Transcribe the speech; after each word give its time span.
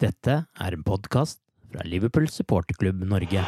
Dette 0.00 0.32
er 0.56 0.72
en 0.72 0.80
podkast 0.80 1.42
fra 1.68 1.82
Liverpool 1.84 2.24
supporterklubb 2.32 3.02
Norge. 3.04 3.42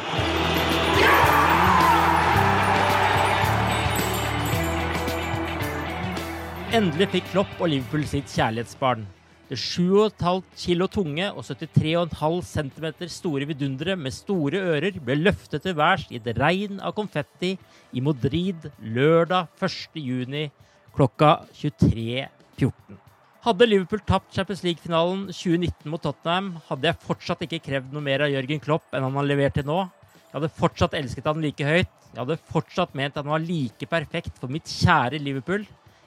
Endelig 6.77 7.07
fikk 7.15 7.31
Klopp 7.31 7.57
og 7.57 7.71
Liverpool 7.71 8.05
sitt 8.05 8.29
kjærlighetsbarn. 8.29 9.07
Det 9.49 9.57
7,5 9.57 10.43
kilo 10.61 10.85
tunge 10.93 11.31
og 11.33 11.41
73,5 11.41 12.37
cm 12.51 12.87
store 13.15 13.49
vidunderet 13.49 13.97
med 14.03 14.13
store 14.13 14.61
ører 14.75 14.99
ble 15.01 15.17
løftet 15.23 15.65
til 15.65 15.73
værs 15.79 16.05
i 16.13 16.21
et 16.21 16.29
regn 16.37 16.77
av 16.85 16.93
konfetti 16.99 17.55
i 17.97 18.05
Madrid 18.05 18.69
lørdag 18.93 19.49
1. 19.57 19.97
juni 20.05 20.51
klokka 20.93 21.39
23.14. 21.63 23.02
Hadde 23.43 23.65
Liverpool 23.67 23.99
tapt 24.07 24.31
Champions 24.31 24.61
League-finalen 24.63 25.25
2019 25.27 25.89
mot 25.91 25.99
Tottenham, 25.99 26.45
hadde 26.69 26.87
jeg 26.87 26.99
fortsatt 27.03 27.41
ikke 27.43 27.57
krevd 27.65 27.89
noe 27.91 28.03
mer 28.05 28.21
av 28.23 28.29
Jørgen 28.31 28.61
Klopp 28.63 28.95
enn 28.95 29.03
han 29.03 29.17
har 29.19 29.25
levert 29.27 29.57
til 29.57 29.65
nå. 29.67 29.81
Jeg 30.29 30.37
hadde 30.37 30.49
fortsatt 30.61 30.93
elsket 30.95 31.25
han 31.27 31.41
like 31.43 31.65
høyt. 31.67 31.89
Jeg 32.13 32.21
hadde 32.21 32.37
fortsatt 32.53 32.93
ment 32.95 33.17
at 33.17 33.25
han 33.25 33.33
var 33.33 33.43
like 33.43 33.89
perfekt 33.91 34.37
for 34.39 34.53
mitt 34.53 34.71
kjære 34.71 35.19
Liverpool. 35.19 35.65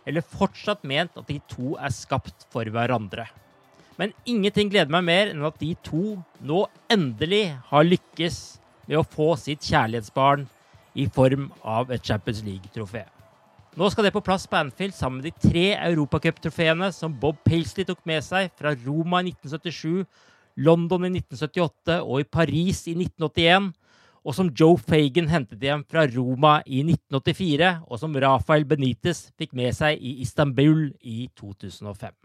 Eller 0.09 0.25
fortsatt 0.25 0.87
ment 0.89 1.13
at 1.21 1.29
de 1.29 1.37
to 1.53 1.75
er 1.77 1.93
skapt 1.93 2.47
for 2.55 2.73
hverandre. 2.73 3.27
Men 4.01 4.17
ingenting 4.25 4.73
gleder 4.73 4.97
meg 4.97 5.05
mer 5.05 5.35
enn 5.35 5.45
at 5.45 5.61
de 5.61 5.75
to 5.85 6.15
nå 6.41 6.63
endelig 6.89 7.51
har 7.69 7.85
lykkes 7.85 8.39
med 8.87 8.97
å 9.03 9.05
få 9.05 9.35
sitt 9.43 9.61
kjærlighetsbarn 9.69 10.49
i 10.97 11.05
form 11.13 11.51
av 11.61 11.93
et 11.93 12.01
Champions 12.01 12.41
League-trofé. 12.49 13.05
Nå 13.77 13.91
skal 13.93 14.07
det 14.07 14.15
på 14.15 14.23
plass 14.25 14.47
på 14.49 14.57
Anfield 14.57 14.95
sammen 14.97 15.21
med 15.21 15.27
de 15.29 15.51
tre 15.51 15.65
europacuptrofeene 15.75 16.87
som 16.97 17.13
Bob 17.21 17.37
Paisley 17.45 17.85
tok 17.85 17.99
med 18.09 18.25
seg 18.25 18.49
fra 18.57 18.71
Roma 18.87 19.21
i 19.21 19.35
1977, 19.35 20.07
London 20.65 21.05
i 21.05 21.11
1978 21.19 21.99
og 22.01 22.23
i 22.23 22.25
Paris 22.25 22.81
i 22.89 22.95
1981, 22.97 23.67
og 24.25 24.37
som 24.39 24.49
Joe 24.49 24.81
Fagan 24.81 25.29
hentet 25.29 25.61
hjem 25.69 25.85
fra 25.85 26.07
Roma 26.09 26.55
i 26.65 26.81
1984, 26.87 27.69
og 27.85 28.01
som 28.01 28.17
Rafael 28.25 28.65
Benitez 28.65 29.27
fikk 29.37 29.53
med 29.61 29.77
seg 29.77 30.01
i 30.01 30.15
Istanbul 30.25 30.89
i 31.05 31.29
2005. 31.37 32.17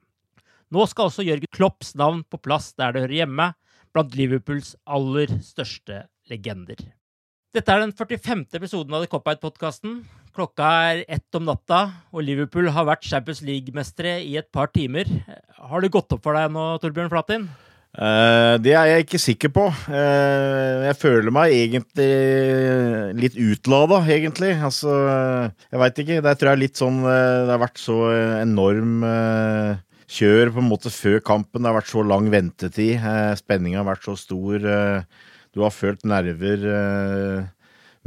Nå 0.71 0.87
skal 0.87 1.11
også 1.11 1.27
Jørgen 1.27 1.51
Klopps 1.51 1.91
navn 1.99 2.23
på 2.23 2.39
plass 2.39 2.71
der 2.79 2.95
det 2.95 3.03
hører 3.09 3.17
hjemme, 3.25 3.51
blant 3.91 4.15
Liverpools 4.15 4.77
aller 4.87 5.35
største 5.43 6.05
legender. 6.31 6.79
Dette 7.51 7.67
er 7.73 7.81
den 7.83 7.91
45. 7.91 8.45
episoden 8.55 8.93
av 8.95 9.01
The 9.03 9.09
Cop-Out-podkasten. 9.11 9.97
Klokka 10.31 10.67
er 10.87 11.01
ett 11.11 11.35
om 11.35 11.43
natta, 11.43 11.81
og 12.15 12.23
Liverpool 12.23 12.69
har 12.71 12.85
vært 12.87 13.03
Champions 13.03 13.41
League-mestere 13.43 14.21
i 14.23 14.37
et 14.39 14.47
par 14.55 14.69
timer. 14.71 15.09
Har 15.59 15.83
det 15.83 15.89
gått 15.91 16.15
opp 16.15 16.21
for 16.23 16.37
deg 16.39 16.53
nå, 16.55 16.63
Torbjørn 16.79 17.09
Flatin? 17.11 17.49
Uh, 17.91 18.55
det 18.63 18.71
er 18.71 18.87
jeg 18.87 19.03
ikke 19.03 19.19
sikker 19.19 19.51
på. 19.51 19.65
Uh, 19.91 20.87
jeg 20.87 20.95
føler 21.01 21.35
meg 21.35 21.51
egentlig 21.57 22.07
litt 23.19 23.35
utlada, 23.35 23.99
egentlig. 24.15 24.53
Altså, 24.55 24.93
jeg 25.67 25.81
veit 25.81 25.99
ikke. 26.05 26.21
Det 26.23 26.35
tror 26.39 26.51
jeg 26.53 26.55
er 26.55 26.61
litt 26.61 26.79
sånn 26.79 27.01
eh, 27.03 27.41
Det 27.49 27.51
har 27.51 27.59
vært 27.65 27.81
så 27.83 27.97
enorm 28.37 29.03
uh, 29.03 29.75
kjør 30.07 30.53
på 30.55 30.63
en 30.63 30.71
måte 30.71 30.93
før 30.95 31.19
kampen. 31.33 31.59
Det 31.59 31.67
har 31.67 31.81
vært 31.81 31.91
så 31.91 32.05
lang 32.07 32.31
ventetid. 32.31 33.03
Spenninga 33.43 33.83
har 33.83 33.91
vært 33.91 34.07
så 34.07 34.15
stor. 34.23 34.71
Du 35.51 35.65
har 35.65 35.73
følt 35.75 36.05
nerver 36.07 36.61
eh, 36.63 37.49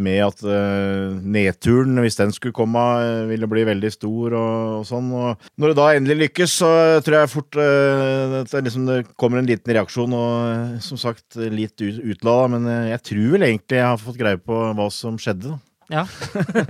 med 0.00 0.20
at 0.24 0.40
eh, 0.48 1.12
nedturen, 1.20 2.00
hvis 2.00 2.16
den 2.16 2.32
skulle 2.34 2.56
komme, 2.56 2.80
eh, 3.04 3.26
ville 3.28 3.48
bli 3.50 3.66
veldig 3.68 3.90
stor 3.92 4.36
og, 4.38 4.86
sånn. 4.88 5.10
Og 5.12 5.50
når 5.60 5.72
det 5.72 5.78
da 5.78 5.90
endelig 5.92 6.16
lykkes, 6.22 6.56
så 6.62 6.70
tror 7.04 7.18
jeg 7.20 7.32
fort 7.34 7.60
at 7.60 8.48
det, 8.50 8.64
liksom, 8.64 8.88
det 8.88 8.98
kommer 9.20 9.42
en 9.42 9.50
liten 9.50 9.76
reaksjon, 9.76 10.16
og 10.16 10.80
som 10.84 11.00
sagt 11.00 11.36
litt 11.36 11.76
ut, 11.84 12.00
utlada. 12.00 12.48
Men 12.56 12.72
jeg 12.94 13.04
tror 13.10 13.36
vel 13.36 13.48
egentlig 13.50 13.82
jeg 13.82 13.90
har 13.90 14.00
fått 14.00 14.20
greie 14.20 14.40
på 14.40 14.64
hva 14.72 14.88
som 14.92 15.20
skjedde. 15.20 15.52
da. 15.52 15.60
Ja. 15.92 16.04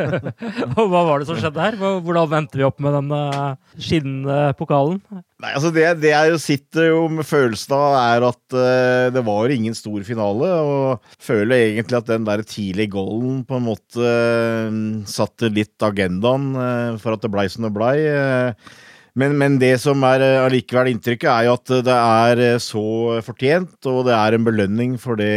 Og 0.79 0.89
Hva 0.91 1.03
var 1.07 1.21
det 1.21 1.29
som 1.29 1.39
skjedde 1.39 1.63
her? 1.63 1.77
Hvordan 1.79 2.31
venter 2.33 2.61
vi 2.61 2.67
opp 2.67 2.81
med 2.83 2.97
den 2.97 3.13
uh, 3.15 3.55
skinnende 3.79 4.39
pokalen? 4.59 4.99
Nei, 5.43 5.53
altså 5.53 5.71
det, 5.75 5.85
det 6.03 6.13
jeg 6.15 6.41
sitter 6.43 6.89
jo 6.91 7.05
med 7.13 7.29
følelsen 7.29 7.77
av, 7.77 7.99
er 8.01 8.27
at 8.31 8.57
uh, 8.57 9.13
det 9.15 9.25
var 9.27 9.55
ingen 9.55 9.77
stor 9.79 10.01
finale. 10.07 10.51
Og 10.65 11.21
føler 11.23 11.69
egentlig 11.69 12.01
at 12.01 12.11
den 12.11 12.27
der 12.27 12.43
tidlige 12.49 12.95
goalen 12.97 13.43
på 13.47 13.61
en 13.61 13.69
måte 13.69 14.03
uh, 14.03 14.81
satte 15.11 15.53
litt 15.53 15.87
agendaen 15.87 16.51
uh, 16.59 16.99
for 17.03 17.15
at 17.15 17.23
det 17.23 17.33
blei 17.35 17.47
som 17.53 17.69
det 17.69 17.75
blei. 17.77 17.99
eh. 18.09 18.75
Men, 19.19 19.37
men 19.39 19.59
det 19.63 19.77
som 19.83 20.03
er 20.09 20.23
eh, 20.27 20.43
allikevel 20.43 20.91
inntrykket, 20.91 21.29
er 21.31 21.47
jo 21.47 21.55
at 21.55 21.73
det 21.87 21.99
er 21.99 22.41
eh, 22.43 22.61
så 22.63 22.85
fortjent, 23.23 23.77
og 23.87 24.09
det 24.09 24.15
er 24.17 24.35
en 24.35 24.47
belønning 24.47 24.97
for 24.99 25.21
det 25.21 25.31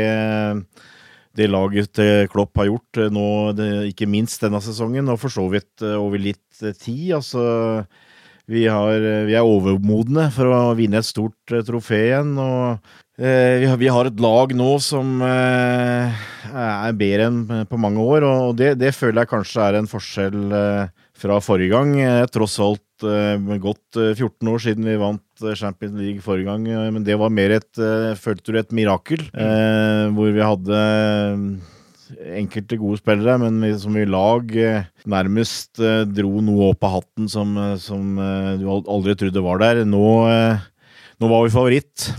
det 1.38 1.50
laget 1.52 1.94
til 1.96 2.28
Klopp 2.32 2.58
har 2.60 2.70
gjort 2.72 3.02
eh, 3.02 3.14
nå, 3.14 3.28
det, 3.58 3.70
ikke 3.94 4.10
minst 4.10 4.44
denne 4.44 4.62
sesongen, 4.64 5.10
og 5.14 5.20
for 5.22 5.34
så 5.34 5.46
vidt 5.52 5.86
eh, 5.86 5.98
over 5.98 6.22
litt 6.22 6.62
eh, 6.64 6.76
tid. 6.76 7.18
Altså, 7.20 7.44
vi, 8.48 8.66
har, 8.72 9.04
vi 9.28 9.36
er 9.36 9.46
overmodne 9.46 10.30
for 10.36 10.54
å 10.56 10.62
vinne 10.78 11.02
et 11.02 11.08
stort 11.10 11.54
eh, 11.54 11.66
trofé 11.68 12.02
igjen. 12.10 12.34
og 12.42 12.78
eh, 13.20 13.60
vi, 13.62 13.70
har, 13.70 13.82
vi 13.82 13.92
har 13.94 14.10
et 14.10 14.24
lag 14.24 14.56
nå 14.58 14.70
som 14.84 15.22
eh, 15.26 16.24
er 16.48 16.98
bedre 16.98 17.30
enn 17.30 17.68
på 17.70 17.82
mange 17.82 18.04
år, 18.04 18.28
og 18.28 18.56
det, 18.60 18.76
det 18.82 18.96
føler 18.96 19.24
jeg 19.24 19.34
kanskje 19.36 19.68
er 19.68 19.82
en 19.82 19.92
forskjell 19.92 20.58
eh, 20.62 21.06
fra 21.18 21.40
forrige 21.44 21.74
gang. 21.74 21.96
Eh, 22.02 22.26
tross 22.34 22.58
alt 22.64 23.06
eh, 23.06 23.58
gått 23.62 24.00
eh, 24.00 24.14
14 24.14 24.52
år 24.52 24.62
siden 24.64 24.88
vi 24.88 25.00
vant 25.02 25.46
eh, 25.46 25.58
Champions 25.58 25.98
League 26.00 26.24
forrige 26.26 26.50
gang, 26.50 26.68
eh, 26.70 26.92
men 26.94 27.06
det 27.08 27.18
var 27.20 27.34
mer 27.34 27.56
et, 27.58 27.72
eh, 27.82 28.14
følte 28.20 28.54
du, 28.54 28.60
et 28.62 28.76
mirakel. 28.76 29.26
Eh, 29.34 30.06
hvor 30.16 30.32
vi 30.36 30.46
hadde 30.46 30.80
eh, 30.84 31.74
enkelte 32.42 32.80
gode 32.80 33.02
spillere, 33.02 33.38
men 33.42 33.60
vi, 33.66 33.74
som 33.82 33.98
i 33.98 34.08
lag 34.08 34.54
eh, 34.56 34.88
nærmest 35.10 35.82
eh, 35.84 36.04
dro 36.08 36.42
noe 36.46 36.72
opp 36.72 36.88
av 36.88 37.00
hatten 37.00 37.30
som, 37.32 37.54
eh, 37.62 37.76
som 37.82 38.18
eh, 38.22 38.56
du 38.62 38.68
aldri 38.78 39.18
trodde 39.20 39.46
var 39.46 39.64
der. 39.64 39.86
Nå, 39.88 40.08
eh, 40.32 40.68
nå 41.18 41.32
var 41.32 41.48
vi 41.48 41.56
favoritt 41.56 42.12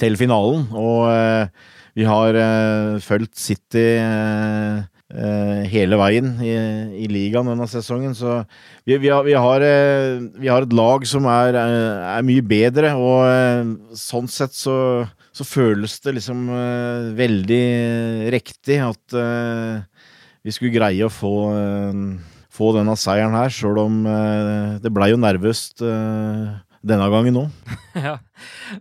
til 0.00 0.16
finalen, 0.18 0.66
og 0.72 1.06
eh, 1.12 1.70
vi 1.98 2.08
har 2.08 2.38
eh, 2.40 2.98
fulgt 3.04 3.36
City 3.40 3.86
eh, 4.00 4.80
eh, 4.80 4.88
hele 5.12 5.98
veien 6.00 6.30
i, 6.40 6.52
i, 7.04 7.06
ligaen 7.10 7.50
denne 7.50 7.66
sesongen. 7.68 8.14
Så 8.16 8.40
vi, 8.86 8.96
vi, 8.96 9.10
har, 9.12 9.24
vi, 9.26 9.34
har, 9.36 9.64
eh, 9.66 10.22
vi, 10.38 10.48
har, 10.48 10.64
et 10.64 10.76
lag 10.76 11.04
som 11.08 11.26
er, 11.30 11.58
eh, 11.58 12.06
er 12.16 12.26
mye 12.26 12.44
bedre, 12.46 12.94
og 12.96 13.26
eh, 13.28 13.72
sånn 13.98 14.30
sett 14.32 14.56
så, 14.56 14.76
så, 15.32 15.46
føles 15.46 15.98
det 16.04 16.16
liksom 16.18 16.48
eh, 16.56 17.10
veldig 17.18 17.64
riktig 18.34 18.80
at 18.84 19.18
vi 20.42 20.54
skulle 20.54 20.74
greie 20.74 21.06
å 21.06 21.12
få 21.12 21.34
få 22.52 22.68
denne 22.76 22.92
seieren 23.00 23.32
her, 23.32 23.52
sjøl 23.52 23.78
om 23.80 24.02
det 24.82 24.90
blei 24.92 25.08
jo 25.08 25.20
nervøst 25.20 25.80
denne 25.80 27.06
gangen 27.14 27.38
òg. 27.44 27.70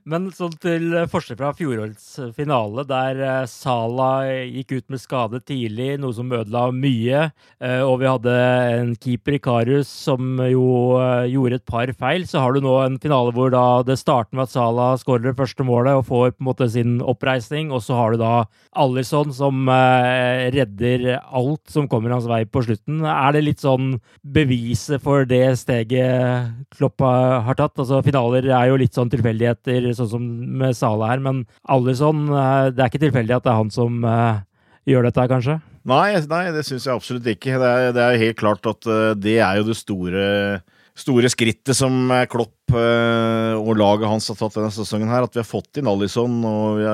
Men 0.07 0.29
sånn 0.35 0.53
til 0.61 0.93
forskjell 1.11 1.37
fra 1.39 1.51
fjorårets 1.57 2.07
finale, 2.35 2.85
der 2.87 3.19
eh, 3.21 3.49
Sala 3.49 4.09
gikk 4.47 4.75
ut 4.77 4.93
med 4.93 5.01
skade 5.01 5.41
tidlig, 5.45 5.93
noe 6.01 6.15
som 6.15 6.31
ødela 6.31 6.67
mye, 6.75 7.27
eh, 7.61 7.81
og 7.83 7.99
vi 8.01 8.09
hadde 8.09 8.35
en 8.77 8.93
keeper 8.95 9.37
i 9.37 9.41
Karius 9.43 9.91
som 9.91 10.39
jo 10.47 10.65
eh, 11.01 11.29
gjorde 11.33 11.59
et 11.59 11.67
par 11.67 11.91
feil, 11.99 12.25
så 12.29 12.43
har 12.43 12.55
du 12.55 12.63
nå 12.63 12.77
en 12.83 12.99
finale 13.01 13.33
hvor 13.35 13.51
da 13.53 13.65
det 13.87 13.99
starter 14.01 14.37
med 14.37 14.47
at 14.47 14.55
Sala 14.55 14.91
skårer 15.01 15.29
det 15.29 15.37
første 15.39 15.65
målet 15.67 15.99
og 15.99 16.07
får 16.09 16.35
på 16.35 16.43
en 16.43 16.49
måte 16.51 16.69
sin 16.71 16.97
oppreisning, 17.01 17.71
og 17.75 17.83
så 17.85 17.97
har 17.99 18.15
du 18.15 18.21
da 18.21 18.33
Alison 18.81 19.33
som 19.35 19.67
redder 19.67 21.17
alt 21.19 21.71
som 21.71 21.89
kommer 21.91 22.13
hans 22.13 22.27
vei 22.29 22.43
på 22.47 22.63
slutten. 22.63 23.01
Er 23.03 23.35
det 23.35 23.43
litt 23.43 23.63
sånn 23.63 23.97
beviset 24.23 25.03
for 25.03 25.27
det 25.27 25.43
steget 25.59 26.51
Kloppa 26.71 27.41
har 27.45 27.59
tatt? 27.59 27.75
Altså 27.81 27.99
Finaler 28.05 28.47
er 28.47 28.69
jo 28.71 28.79
litt 28.79 28.95
sånn 28.95 29.11
tilfeldigheter, 29.53 29.91
sånn 29.97 30.11
som 30.13 30.27
med 30.61 30.77
Sala 30.77 31.11
her, 31.11 31.21
men 31.23 31.43
Alison 31.71 32.27
eh, 32.29 32.69
Det 32.73 32.83
er 32.83 32.91
ikke 32.91 33.03
tilfeldig 33.05 33.37
at 33.37 33.45
det 33.45 33.51
er 33.53 33.59
han 33.59 33.73
som 33.73 34.01
uh, 34.07 34.41
gjør 34.89 35.09
dette, 35.09 35.27
kanskje? 35.31 35.57
Nei, 35.89 36.13
nei 36.29 36.43
det 36.55 36.65
syns 36.67 36.85
jeg 36.87 36.93
absolutt 36.93 37.27
ikke. 37.31 37.57
Det 37.61 37.69
er, 37.69 37.93
det 37.95 38.05
er 38.05 38.21
helt 38.21 38.39
klart 38.39 38.67
at 38.69 38.87
uh, 38.89 39.11
det 39.17 39.39
er 39.41 39.59
jo 39.59 39.67
det 39.69 39.77
store, 39.79 40.25
store 40.97 41.31
skrittet 41.31 41.77
som 41.77 42.11
Klopp 42.31 42.61
Eh, 42.71 43.55
og 43.59 43.75
laget 43.79 44.07
hans 44.09 44.29
har 44.31 44.37
tatt 44.39 44.55
denne 44.55 44.71
sesongen 44.73 45.11
her, 45.11 45.25
at 45.25 45.35
vi 45.35 45.41
har 45.41 45.47
fått 45.47 45.79
inn 45.79 45.89
Alison. 45.91 46.39
Og 46.47 46.79
vi, 46.79 46.85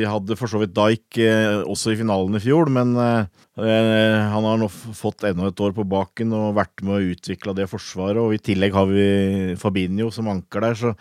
vi 0.00 0.08
hadde 0.08 0.38
for 0.38 0.50
så 0.50 0.60
vidt 0.62 0.74
Dijk 0.76 1.20
eh, 1.22 1.60
også 1.62 1.94
i 1.94 2.00
finalen 2.00 2.38
i 2.38 2.42
fjor, 2.42 2.70
men 2.72 2.94
eh, 3.00 3.40
han 3.60 4.46
har 4.46 4.60
nå 4.60 4.68
fått 4.70 5.26
enda 5.28 5.50
et 5.50 5.62
år 5.62 5.74
på 5.76 5.84
baken 5.88 6.32
og 6.36 6.54
vært 6.56 6.84
med 6.86 6.96
å 6.96 7.12
utvikle 7.12 7.54
det 7.58 7.68
forsvaret. 7.70 8.20
Og 8.22 8.36
i 8.36 8.42
tillegg 8.50 8.74
har 8.76 8.88
vi 8.90 9.06
Fabinho 9.60 10.10
som 10.14 10.30
anker 10.32 10.64
der, 10.64 10.78
så 10.78 10.94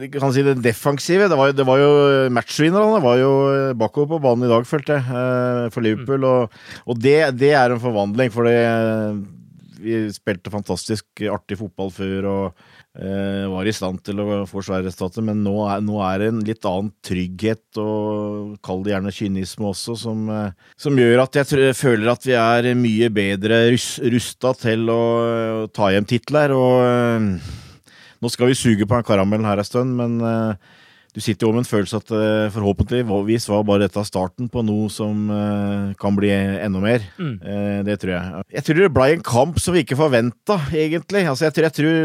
det, 0.00 0.10
kan 0.14 0.32
si 0.34 0.44
det 0.46 0.56
defensive 0.64 1.28
Det 1.30 1.38
var, 1.38 1.52
det 1.56 1.66
var 1.66 1.80
jo 1.82 1.92
matchvinnerne 2.34 3.02
var 3.04 3.20
jo 3.20 3.32
bakover 3.78 4.14
på 4.14 4.22
banen 4.24 4.48
i 4.48 4.52
dag, 4.52 4.66
følte 4.68 4.98
jeg, 4.98 5.70
for 5.74 5.84
Liverpool. 5.84 6.26
Og, 6.30 6.60
og 6.88 7.00
det, 7.00 7.18
det, 7.38 7.54
er 7.58 7.74
en 7.74 7.82
forvandling, 7.82 8.32
for 8.34 8.48
det 8.48 8.58
vi 9.84 10.00
spilte 10.14 10.52
fantastisk 10.52 11.24
artig 11.30 11.60
fotball 11.60 11.92
før. 11.94 12.30
og 12.30 12.64
Eh, 12.94 13.48
var 13.50 13.66
i 13.66 13.72
stand 13.74 13.98
til 14.06 14.20
å 14.22 14.44
forsvare 14.46 14.84
resultater, 14.86 15.24
men 15.26 15.40
nå 15.42 15.54
er, 15.66 15.80
nå 15.82 15.96
er, 16.06 16.20
det 16.22 16.26
en 16.30 16.42
litt 16.46 16.66
annen 16.70 16.92
trygghet, 17.02 17.64
og 17.82 18.52
kall 18.62 18.84
det 18.86 18.92
gjerne 18.92 19.12
kynisme 19.16 19.66
også, 19.72 19.96
som, 19.98 20.20
eh, 20.30 20.52
som 20.78 21.00
gjør 21.02 21.24
at 21.24 21.40
jeg 21.40 21.74
føler 21.74 22.12
at 22.12 22.22
vi 22.22 22.36
er 22.38 22.68
mye 22.78 23.08
bedre 23.10 23.58
rus, 23.74 23.88
rusta 23.98 24.54
til 24.60 24.86
å, 24.94 25.00
å, 25.64 25.66
ta 25.74 25.90
hjem 25.90 26.06
titler. 26.06 26.54
Og 26.54 26.84
eh, 26.86 27.50
nå 28.22 28.30
skal 28.30 28.52
vi 28.52 28.60
suge 28.62 28.86
på 28.86 28.94
den 28.94 29.10
karamellen 29.10 29.50
her 29.50 29.58
en 29.58 29.66
stund, 29.66 29.98
men 29.98 30.14
uh, 30.22 30.54
du 31.14 31.20
sitter 31.22 31.46
jo 31.46 31.52
med 31.54 31.62
en 31.62 31.68
følelse 31.68 32.00
at 32.02 32.10
uh, 32.10 32.50
forhåpentligvis 32.54 33.46
var 33.52 33.62
bare 33.68 33.86
dette 33.86 34.02
starten 34.08 34.50
på 34.50 34.64
noe 34.66 34.90
som 34.90 35.30
kan 36.00 36.18
bli 36.18 36.32
enda 36.34 36.82
mer. 36.82 37.04
Mm. 37.16 37.36
det 37.86 38.00
tror 38.02 38.12
jeg. 38.16 38.44
Jeg 38.58 38.66
tror 38.66 38.80
det 38.82 38.92
ble 38.96 39.06
en 39.14 39.24
kamp 39.24 39.60
som 39.62 39.76
vi 39.76 39.84
ikke 39.84 39.98
forventa, 39.98 40.58
egentlig. 40.74 41.22
Altså, 41.30 41.46
jeg 41.46 41.54
tror, 41.54 41.68
jeg 41.68 41.76
tror 41.78 41.98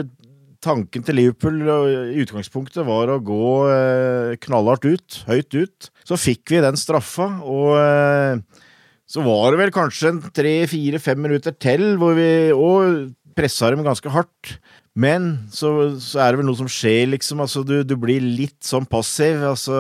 tanken 0.64 1.06
til 1.06 1.18
Liverpool 1.20 1.62
i 1.64 2.24
utgangspunktet 2.24 2.86
var 2.88 3.12
å 3.12 3.20
gå 3.24 3.52
eh, 3.72 4.34
knallhardt 4.44 4.88
ut, 4.90 5.20
høyt 5.30 5.56
ut. 5.56 5.90
Så 6.08 6.20
fikk 6.20 6.54
vi 6.54 6.64
den 6.64 6.80
straffa, 6.80 7.30
og 7.48 7.78
eh, 7.80 8.66
så 9.10 9.24
var 9.26 9.54
det 9.54 9.62
vel 9.64 9.74
kanskje 9.74 10.14
en 10.14 10.22
tre-fire-fem 10.36 11.22
minutter 11.24 11.56
til 11.56 11.96
hvor 12.02 12.18
vi 12.18 12.30
òg 12.54 13.16
pressa 13.38 13.72
dem 13.72 13.86
ganske 13.86 14.12
hardt. 14.12 14.58
Men 14.98 15.30
så, 15.54 15.74
så, 16.02 16.24
er 16.24 16.32
det 16.32 16.42
vel 16.42 16.50
noe 16.50 16.60
som 16.60 16.72
skjer, 16.72 17.06
liksom. 17.14 17.44
Altså, 17.44 17.64
du, 17.68 17.82
du 17.88 17.96
blir 18.00 18.24
litt 18.24 18.60
sånn 18.66 18.88
passiv. 18.90 19.44
Altså 19.48 19.78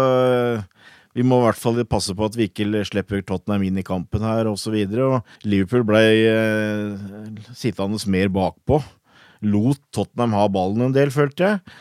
vi 1.17 1.23
må 1.25 1.39
i 1.41 1.47
hvert 1.47 1.59
fall 1.59 1.79
passe 1.89 2.13
på 2.15 2.27
at 2.29 2.35
vi 2.37 2.45
ikke 2.47 2.83
slipper 2.87 3.23
Tottenham 3.25 3.65
inn 3.65 3.79
i 3.81 3.83
kampen 3.83 4.23
her, 4.23 4.47
osv. 4.47 4.77
Liverpool 5.43 5.83
ble 5.89 6.03
eh, 6.29 7.49
sittende 7.57 7.99
mer 8.13 8.29
bakpå 8.31 8.77
lot 9.45 9.79
Tottenham 9.95 10.35
ha 10.35 10.47
ballen 10.51 10.89
en 10.89 10.95
del, 10.95 11.11
følte 11.13 11.45
jeg. 11.45 11.77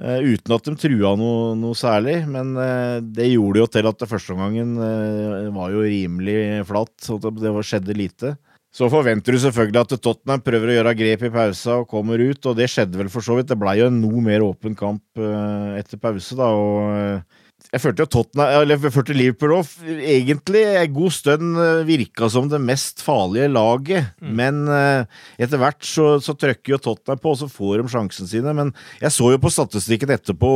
Uh, 0.00 0.16
uten 0.32 0.54
at 0.56 0.64
de 0.64 0.72
trua 0.80 1.10
noe, 1.20 1.50
noe 1.60 1.76
særlig, 1.76 2.22
men 2.24 2.54
uh, 2.56 3.02
det 3.04 3.26
gjorde 3.34 3.60
jo 3.60 3.66
til 3.68 3.88
at 3.90 3.98
det 4.00 4.08
første 4.08 4.32
omgangen 4.32 4.78
uh, 4.80 5.50
var 5.52 5.74
jo 5.74 5.82
rimelig 5.84 6.62
flatt. 6.70 6.94
Så 7.04 7.18
det 7.20 7.52
skjedde 7.68 7.98
lite. 7.98 8.32
Så 8.70 8.86
forventer 8.86 9.34
du 9.34 9.40
selvfølgelig 9.42 9.82
at 9.82 9.92
Tottenham 9.98 10.42
prøver 10.46 10.70
å 10.70 10.74
gjøre 10.78 10.94
grep 10.98 11.24
i 11.26 11.32
pausa 11.34 11.80
og 11.80 11.88
kommer 11.90 12.22
ut, 12.22 12.44
og 12.46 12.54
det 12.58 12.68
skjedde 12.70 13.00
vel 13.00 13.10
for 13.10 13.26
så 13.26 13.34
vidt. 13.38 13.48
Det 13.50 13.58
blei 13.58 13.80
jo 13.80 13.88
en 13.90 13.98
noe 13.98 14.22
mer 14.22 14.44
åpen 14.46 14.76
kamp 14.78 15.02
etter 15.18 15.98
pause, 15.98 16.38
da, 16.38 16.52
og 16.54 17.24
jeg 17.70 17.82
følte 17.84 18.02
jo 18.02 18.10
Tottenham, 18.10 18.52
eller 18.62 18.78
jeg 18.80 18.92
følte 18.94 19.14
Liverpool 19.14 19.52
òg 19.58 19.72
egentlig 19.86 20.62
en 20.80 20.94
god 20.94 21.14
stund 21.14 21.58
eh, 21.60 21.82
virka 21.86 22.26
som 22.32 22.48
det 22.50 22.58
mest 22.64 23.02
farlige 23.04 23.50
laget. 23.52 24.08
Mm. 24.18 24.32
Men 24.40 24.60
etter 25.38 25.60
hvert 25.60 25.84
så, 25.86 26.06
så 26.24 26.34
trøkker 26.34 26.74
jo 26.74 26.80
Tottenham 26.82 27.20
på, 27.22 27.34
og 27.34 27.38
så 27.42 27.50
får 27.50 27.82
de 27.82 27.92
sjansen 27.92 28.30
sine. 28.30 28.54
Men 28.56 28.72
jeg 29.02 29.14
så 29.14 29.30
jo 29.34 29.42
på 29.42 29.52
statistikken 29.54 30.14
etterpå, 30.16 30.52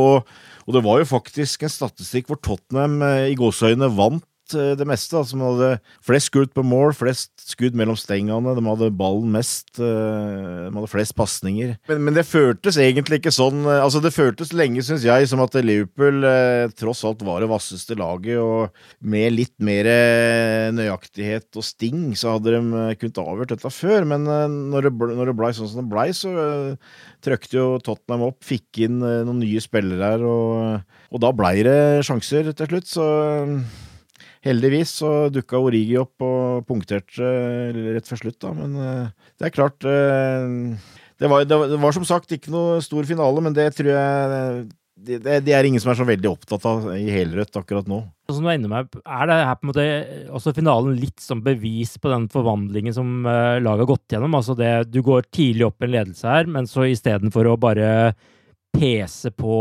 og 0.65 0.75
det 0.75 0.83
var 0.83 0.99
jo 0.99 1.07
faktisk 1.07 1.63
en 1.63 1.75
statistikk 1.75 2.31
hvor 2.31 2.41
Tottenham 2.41 2.97
i 3.29 3.37
gåseøynene 3.39 3.91
vant 3.95 4.25
Eh, 4.53 4.73
det 4.77 4.85
meste. 4.87 5.17
Altså, 5.17 5.37
de 5.37 5.45
hadde 5.45 5.69
flest 6.05 6.29
skudd 6.29 6.51
på 6.55 6.63
mål, 6.65 6.93
flest 6.97 7.31
skudd 7.49 7.77
mellom 7.77 7.97
stengene, 7.97 8.53
de 8.57 8.63
hadde 8.67 8.91
ballen 8.97 9.31
mest. 9.33 9.71
Eh, 9.79 10.67
de 10.67 10.73
hadde 10.73 10.91
flest 10.91 11.15
pasninger. 11.17 11.75
Men, 11.89 12.03
men, 12.05 12.17
det 12.17 12.27
føltes 12.29 12.77
egentlig 12.81 13.21
ikke 13.21 13.33
sånn 13.35 13.63
eh, 13.65 13.81
Altså, 13.85 14.01
det 14.03 14.13
føltes 14.15 14.53
lenge, 14.55 14.83
syns 14.85 15.05
jeg, 15.05 15.29
som 15.29 15.41
at 15.43 15.57
Liverpool 15.65 16.25
tross 16.77 17.03
alt 17.07 17.23
var 17.25 17.41
det 17.41 17.49
vasseste 17.51 17.97
laget, 17.97 18.37
og 18.41 18.73
med 19.05 19.33
litt 19.33 19.53
mer 19.63 19.87
nøyaktighet 20.75 21.57
og 21.57 21.65
sting, 21.65 22.07
så 22.17 22.35
hadde 22.35 22.55
de 22.55 22.85
kunnet 22.99 23.21
avgjort 23.21 23.53
dette 23.53 23.71
før. 23.73 24.07
Men 24.09 24.25
når 24.73 24.89
det, 24.89 24.93
når 25.19 25.31
det 25.31 25.37
blei 25.37 25.51
sånn 25.55 25.69
som 25.71 25.83
det 25.83 25.91
blei, 25.93 26.07
så 26.15 26.33
trøkte 27.25 27.57
jo 27.57 27.67
Tottenham 27.83 28.27
opp, 28.29 28.39
fikk 28.45 28.83
inn 28.87 28.99
noen 29.01 29.41
nye 29.41 29.63
spillere 29.63 30.13
her, 30.15 30.25
og, 30.27 30.95
og 31.13 31.23
da 31.23 31.33
blei 31.35 31.57
det 31.65 31.79
sjanser 32.07 32.51
til 32.57 32.73
slutt, 32.73 32.89
så 32.89 33.09
Heldigvis 34.45 34.93
så 35.01 35.11
dukka 35.33 35.57
Origi 35.57 35.97
opp 35.97 36.21
og 36.25 36.65
punkterte 36.69 37.25
rett 37.95 38.09
før 38.09 38.21
slutt, 38.21 38.39
da. 38.43 38.53
Men 38.53 38.77
eh, 38.77 39.29
det 39.39 39.47
er 39.47 39.55
klart 39.55 39.87
eh, 39.89 40.77
det 41.21 41.29
var, 41.31 41.45
det 41.49 41.57
var, 41.81 41.95
som 41.95 42.05
sagt 42.05 42.35
ikke 42.35 42.53
noe 42.53 42.81
stor 42.85 43.07
finale, 43.09 43.41
men 43.41 43.55
det 43.55 43.71
tror 43.77 43.89
jeg 43.89 44.65
det, 45.05 45.17
det, 45.43 45.51
er 45.51 45.67
ingen 45.67 45.81
som 45.81 45.91
er 45.91 45.97
så 45.99 46.05
veldig 46.07 46.29
opptatt 46.29 46.65
av 46.69 46.85
i 46.95 47.09
helrødt 47.11 47.57
akkurat 47.59 47.89
nå. 47.89 47.99
Som 48.31 48.45
du 48.45 48.51
er, 48.51 48.61
med, 48.61 48.93
er 49.03 49.27
det 49.29 49.39
her 49.41 49.57
på 49.57 49.65
en 49.65 49.71
måte 49.71 49.87
også 50.37 50.53
finalen 50.55 50.95
litt 50.99 51.19
som 51.21 51.41
bevis 51.45 51.97
på 52.01 52.11
den 52.13 52.29
forvandlingen 52.31 52.95
som 52.95 53.25
laget 53.25 53.83
har 53.83 53.89
gått 53.89 54.15
gjennom? 54.15 54.37
Altså 54.39 54.55
det, 54.57 54.71
du 54.93 55.01
går 55.05 55.27
tidlig 55.35 55.67
opp 55.67 55.83
en 55.83 55.93
ledelse 55.97 56.31
her, 56.31 56.47
men 56.47 56.69
så 56.69 56.87
istedenfor 56.87 57.51
å 57.51 57.57
bare 57.59 57.89
pese 58.75 59.33
på 59.35 59.57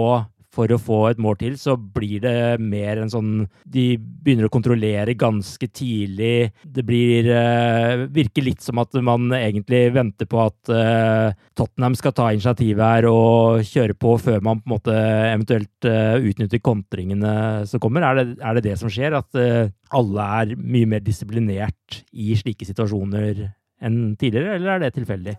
for 0.54 0.70
å 0.70 0.80
få 0.80 0.98
et 1.10 1.20
mål 1.22 1.38
til, 1.40 1.56
så 1.60 1.76
blir 1.76 2.22
det 2.24 2.60
mer 2.62 3.00
en 3.02 3.10
sånn 3.12 3.32
De 3.64 3.96
begynner 3.98 4.48
å 4.48 4.52
kontrollere 4.52 5.16
ganske 5.18 5.68
tidlig. 5.74 6.52
Det 6.62 6.84
blir 6.86 7.28
uh, 7.30 8.06
Virker 8.14 8.46
litt 8.46 8.64
som 8.64 8.80
at 8.82 8.94
man 9.04 9.32
egentlig 9.36 9.86
venter 9.94 10.28
på 10.30 10.40
at 10.44 10.72
uh, 10.72 11.34
Tottenham 11.58 11.96
skal 11.98 12.14
ta 12.16 12.30
initiativet 12.32 12.84
her 12.84 13.08
og 13.10 13.64
kjøre 13.66 13.96
på 13.98 14.16
før 14.22 14.44
man 14.44 14.62
på 14.62 14.68
en 14.68 14.76
måte 14.76 14.94
eventuelt 15.32 15.88
uh, 15.90 16.16
utnytter 16.20 16.62
kontringene 16.64 17.34
som 17.70 17.82
kommer. 17.82 18.06
Er 18.06 18.20
det, 18.20 18.28
er 18.40 18.58
det 18.58 18.66
det 18.68 18.78
som 18.80 18.92
skjer? 18.92 19.18
At 19.18 19.34
alle 19.94 20.30
er 20.40 20.54
mye 20.58 20.88
mer 20.90 21.02
disiplinert 21.04 22.02
i 22.12 22.34
slike 22.38 22.66
situasjoner 22.66 23.44
enn 23.82 24.14
tidligere, 24.20 24.56
eller 24.58 24.74
er 24.74 24.82
det 24.84 24.94
tilfeldig? 24.96 25.34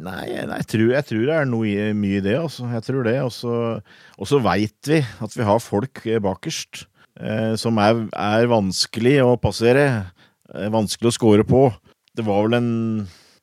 Nei, 0.00 0.24
nei 0.48 0.58
jeg, 0.62 0.68
tror, 0.72 0.86
jeg, 0.94 1.06
tror, 1.10 1.24
det 1.28 1.36
er 1.36 1.48
noe, 1.50 1.86
mye 1.96 2.20
i 2.20 2.24
det. 2.24 2.36
Altså. 2.40 2.68
Jeg 2.72 2.84
tror 2.86 3.06
det. 3.06 3.16
Og 3.26 4.30
så 4.30 4.42
veit 4.44 4.90
vi 4.90 5.00
at 5.02 5.36
vi 5.36 5.46
har 5.46 5.62
folk 5.62 6.02
bakerst 6.24 6.86
eh, 7.20 7.54
som 7.60 7.80
er, 7.82 8.06
er, 8.12 8.50
vanskelig 8.50 9.18
å 9.24 9.36
passere. 9.40 9.86
Eh, 10.52 10.68
vanskelig 10.72 11.12
å 11.12 11.16
score 11.16 11.46
på. 11.48 11.68
Det 12.16 12.24
var 12.26 12.46
vel 12.46 12.58
en 12.58 12.70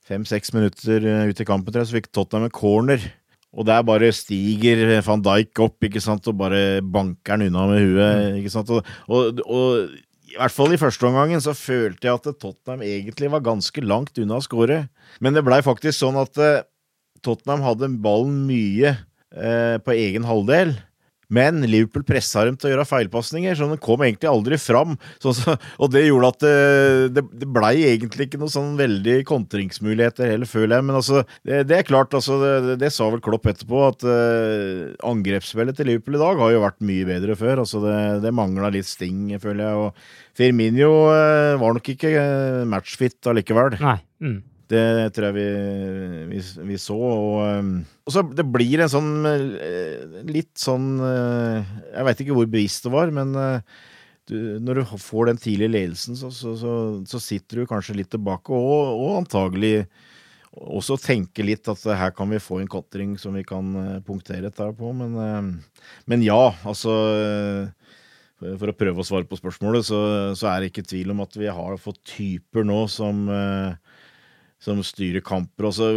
fem-seks 0.07 0.53
minutter 0.55 1.05
eh, 1.07 1.27
ut 1.29 1.41
i 1.41 1.47
kampen, 1.47 1.71
tror 1.71 1.83
jeg, 1.83 1.91
så 1.91 1.99
fikk 1.99 2.11
Tottenham 2.11 2.49
en 2.49 2.55
corner. 2.55 3.11
Og 3.53 3.67
der 3.69 3.83
bare 3.85 4.09
stiger 4.15 4.81
van 5.05 5.21
Dijk 5.21 5.59
opp 5.61 5.85
ikke 5.85 6.01
sant, 6.01 6.25
og 6.29 6.39
bare 6.39 6.81
banker 6.81 7.35
han 7.35 7.45
unna 7.45 7.67
med 7.69 7.83
huet. 7.85 8.39
ikke 8.39 8.53
sant? 8.53 8.71
Og, 8.73 8.81
og, 9.05 9.43
og 9.45 9.93
i 10.33 10.39
hvert 10.39 10.53
fall 10.55 10.73
i 10.73 10.79
første 10.81 11.05
omgangen 11.05 11.41
så 11.43 11.53
følte 11.57 12.07
jeg 12.07 12.17
at 12.17 12.39
Tottenham 12.41 12.81
egentlig 12.85 13.29
var 13.29 13.43
ganske 13.45 13.83
langt 13.85 14.17
unna 14.17 14.39
å 14.39 14.45
skåre. 14.45 14.87
Men 15.21 15.37
det 15.37 15.43
blei 15.45 15.59
faktisk 15.65 15.99
sånn 15.99 16.17
at 16.17 16.39
eh, 16.41 16.63
Tottenham 17.23 17.61
hadde 17.65 17.91
ballen 18.03 18.41
mye 18.47 18.95
eh, 18.95 19.77
på 19.83 19.95
egen 19.95 20.25
halvdel. 20.27 20.73
Men 21.33 21.63
Liverpool 21.65 22.05
pressa 22.07 22.45
dem 22.47 22.57
til 22.59 22.69
å 22.69 22.73
gjøre 22.73 22.87
feilpasninger, 22.87 23.57
så 23.57 23.69
den 23.71 23.81
kom 23.81 24.03
egentlig 24.05 24.29
aldri 24.29 24.59
fram. 24.61 24.97
Så, 25.23 25.33
og 25.81 25.91
det 25.93 26.05
gjorde 26.05 26.31
at 26.33 26.43
det, 26.43 26.53
det, 27.17 27.25
det 27.41 27.49
blei 27.49 27.73
egentlig 27.89 28.27
ikke 28.27 28.41
noen 28.41 28.53
sånn 28.53 28.73
veldig 28.79 29.17
kontringsmuligheter 29.29 30.33
heller, 30.33 30.49
føler 30.49 30.77
jeg. 30.77 30.87
Men 30.89 30.99
altså, 30.99 31.23
det, 31.47 31.63
det 31.69 31.79
er 31.79 31.89
klart, 31.89 32.15
altså, 32.17 32.39
det, 32.77 32.91
sa 32.93 33.09
vel 33.13 33.23
Klopp 33.23 33.49
etterpå, 33.49 33.83
at 33.87 34.05
uh, 34.07 34.93
angrepsspillet 35.09 35.77
til 35.79 35.89
Liverpool 35.89 36.19
i 36.19 36.23
dag 36.23 36.41
har 36.43 36.55
jo 36.55 36.63
vært 36.65 36.81
mye 36.85 37.09
bedre 37.09 37.37
før. 37.39 37.63
Altså, 37.65 37.83
det, 37.83 37.99
det 38.25 38.35
mangla 38.35 38.71
litt 38.73 38.89
sting, 38.89 39.31
føler 39.43 39.65
jeg. 39.65 39.83
Og 39.87 40.37
Firminio 40.37 40.95
uh, 41.09 41.59
var 41.61 41.77
nok 41.77 41.93
ikke 41.95 42.15
matchfit 42.69 43.31
allikevel. 43.31 43.79
Nei. 43.81 43.99
Mm. 44.23 44.41
Det 44.74 45.10
tror 45.13 45.30
jeg 45.30 45.36
vi, 45.38 45.48
vi, 46.32 46.42
vi 46.70 46.77
så. 46.82 46.98
Og, 46.98 47.39
um, 47.60 47.74
og, 48.06 48.13
så 48.15 48.24
det 48.36 48.46
blir 48.50 48.84
en 48.84 48.92
sånn 48.92 49.12
eh, 49.30 50.22
litt 50.30 50.53
sånn 50.60 50.96
eh, 51.03 51.74
Jeg 51.92 52.08
veit 52.08 52.24
ikke 52.24 52.38
hvor 52.38 52.50
bevisst 52.50 52.88
det 52.88 52.94
var, 52.94 53.12
men 53.13 53.36
eh, 53.39 53.84
du, 54.30 54.38
når 54.63 54.80
du 54.80 54.96
får 55.03 55.30
den 55.30 55.42
tidlige 55.44 55.74
ledelsen, 55.74 56.15
så, 56.15 56.32
så, 56.32 56.56
så, 56.56 56.74
så, 57.10 57.20
sitter 57.20 57.60
du 57.60 57.70
kanskje 57.70 57.98
litt 58.00 58.12
tilbake, 58.13 58.56
og, 58.56 58.96
og 59.03 59.18
antagelig 59.20 59.86
også 60.53 60.96
tenker 61.01 61.44
litt 61.48 61.68
at 61.68 61.82
her 61.98 62.13
kan 62.15 62.30
vi 62.32 62.39
få 62.39 62.62
en 62.62 62.70
kontring 62.72 63.18
som 63.20 63.36
vi 63.36 63.42
kan 63.44 63.74
punktere 64.06 64.46
dette 64.46 64.68
på. 64.77 64.92
Men, 64.94 65.58
men 66.06 66.24
ja, 66.24 66.53
altså 66.62 66.94
For 68.38 68.70
å 68.70 68.75
prøve 68.77 69.01
å 69.01 69.08
svare 69.08 69.25
på 69.25 69.39
spørsmålet, 69.42 69.88
så, 69.89 70.00
så, 70.38 70.51
er 70.51 70.62
det 70.62 70.70
ikke 70.70 70.86
tvil 70.86 71.12
om 71.15 71.25
at 71.25 71.36
vi 71.42 71.50
har 71.50 71.82
fått 71.82 72.03
typer 72.13 72.70
nå 72.70 72.84
som 72.86 73.25
som 74.63 74.79
styrer 74.86 75.24
kamper. 75.25 75.67
Også, 75.67 75.89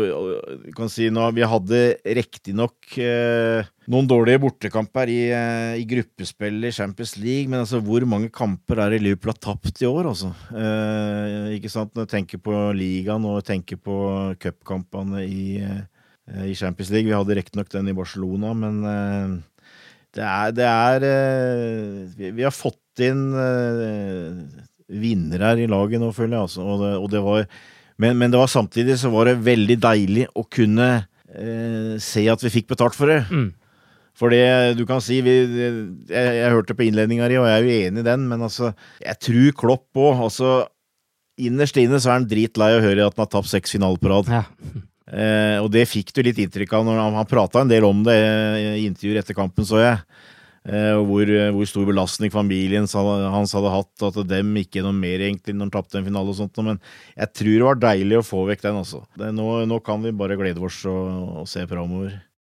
kan 0.74 0.90
si 0.90 1.06
nå, 1.12 1.28
Vi 1.36 1.46
hadde 1.46 1.80
riktignok 2.18 2.96
eh, 2.98 3.66
noen 3.86 4.08
dårlige 4.10 4.40
bortekamper 4.42 5.10
i, 5.12 5.20
eh, 5.30 5.74
i 5.78 5.84
gruppespill 5.86 6.66
i 6.66 6.72
Champions 6.74 7.14
League, 7.20 7.46
men 7.52 7.62
altså, 7.62 7.78
hvor 7.84 8.02
mange 8.08 8.32
kamper 8.34 8.82
er 8.82 8.94
det 8.94 9.02
Liverpool 9.04 9.34
har 9.36 9.42
tapt 9.52 9.82
i 9.84 9.88
år, 9.88 10.10
altså? 10.10 10.32
Eh, 10.50 11.52
ikke 11.60 11.70
sant? 11.70 11.92
Når 11.94 12.08
jeg 12.08 12.14
tenker 12.16 12.42
på 12.42 12.54
ligaen 12.76 13.28
og 13.28 13.44
tenker 13.46 13.78
på 13.78 13.98
cupkampene 14.42 15.22
i, 15.22 15.60
eh, 15.62 16.48
i, 16.50 16.56
Champions 16.58 16.90
League. 16.90 17.06
Vi 17.06 17.14
hadde 17.14 17.38
riktignok 17.38 17.70
den 17.70 17.92
i 17.92 17.96
Barcelona, 17.96 18.50
men 18.58 18.82
eh, 18.90 19.36
det 20.18 20.26
er, 20.26 20.56
det 20.56 20.66
er 20.72 21.08
eh, 21.12 22.02
vi, 22.18 22.32
vi, 22.40 22.48
har 22.48 22.54
fått 22.54 23.04
inn 23.04 23.28
vinnere 24.86 25.50
her 25.50 25.60
i 25.60 25.70
laget 25.70 26.00
nå, 26.00 26.10
føler 26.16 26.38
jeg, 26.38 26.48
altså. 26.48 26.66
og 26.66 26.82
det, 26.82 26.92
og 26.98 27.10
det 27.12 27.22
var 27.22 27.48
men, 28.02 28.16
men, 28.18 28.32
det 28.32 28.40
var 28.40 28.50
samtidig 28.52 28.98
så 29.00 29.10
var 29.12 29.30
det 29.30 29.38
veldig 29.46 29.76
deilig 29.80 30.26
å 30.36 30.44
kunne 30.52 30.88
eh, 30.96 31.94
se 32.02 32.26
at 32.28 32.42
vi 32.44 32.52
fikk 32.52 32.68
betalt 32.74 32.96
for 32.96 33.12
det. 33.12 33.22
Mm. 33.30 33.48
For 34.16 34.32
det 34.32 34.76
du 34.78 34.84
kan 34.88 35.02
si 35.04 35.18
vi, 35.24 35.34
jeg, 35.44 36.08
jeg, 36.08 36.52
hørte 36.52 36.76
på 36.76 36.86
innledninga 36.86 37.28
di, 37.28 37.38
og 37.40 37.48
jeg 37.48 37.56
er 37.56 37.66
jo 37.66 37.88
enig 37.88 38.02
i 38.02 38.06
den, 38.06 38.22
men 38.30 38.46
altså 38.46 38.70
Jeg 39.02 39.18
tror 39.26 39.56
Klopp 39.60 40.00
òg 40.00 40.22
altså, 40.30 40.52
Innerst 41.36 41.76
inne 41.80 42.00
så 42.00 42.10
er 42.14 42.22
han 42.22 42.28
dritlei 42.28 42.70
å 42.78 42.84
høre 42.84 43.08
at 43.10 43.16
han 43.16 43.26
har 43.26 43.32
tapt 43.34 43.50
seks 43.50 43.74
finaler 43.76 44.00
på 44.00 44.08
rad. 44.08 44.30
Ja. 44.32 44.46
Eh, 45.06 45.58
og 45.60 45.68
det 45.70 45.84
fikk 45.86 46.14
du 46.16 46.22
litt 46.24 46.40
inntrykk 46.40 46.72
av 46.78 46.86
når 46.86 46.96
han, 46.98 47.18
han 47.20 47.28
prata 47.28 47.60
en 47.60 47.68
del 47.70 47.84
om 47.86 48.00
det 48.06 48.16
i 48.16 48.86
intervjuer 48.88 49.20
etter 49.20 49.36
kampen, 49.36 49.68
så 49.68 49.82
jeg. 49.82 50.00
Eh, 50.66 50.98
hvor, 51.06 51.22
eh, 51.30 51.52
hvor, 51.54 51.66
stor 51.68 51.86
belastning 51.86 52.32
familien 52.34 52.88
hans 52.90 53.52
hadde 53.54 53.70
hatt, 53.70 53.92
og 54.02 54.16
at 54.18 54.30
dem 54.32 54.54
ikke 54.58 54.82
noe 54.82 54.96
mer 54.96 55.22
egentlig 55.22 55.54
når 55.54 55.68
han 55.68 55.74
tapte 55.76 56.00
en 56.00 56.06
finale 56.08 56.32
og 56.32 56.38
sånt. 56.40 56.58
Men 56.66 56.80
jeg 57.14 57.34
tror 57.38 57.52
det 57.54 57.66
var 57.68 57.82
deilig 57.84 58.18
å 58.18 58.26
få 58.26 58.46
vekk 58.50 58.64
den, 58.66 58.80
altså. 58.82 59.04
Nå, 59.14 59.50
nå, 59.70 59.82
kan 59.86 60.02
vi 60.02 60.16
bare 60.16 60.38
glede 60.38 60.64
oss 60.66 60.80
og, 60.90 61.42
og 61.42 61.50
se 61.50 61.62
framover. 61.70 62.16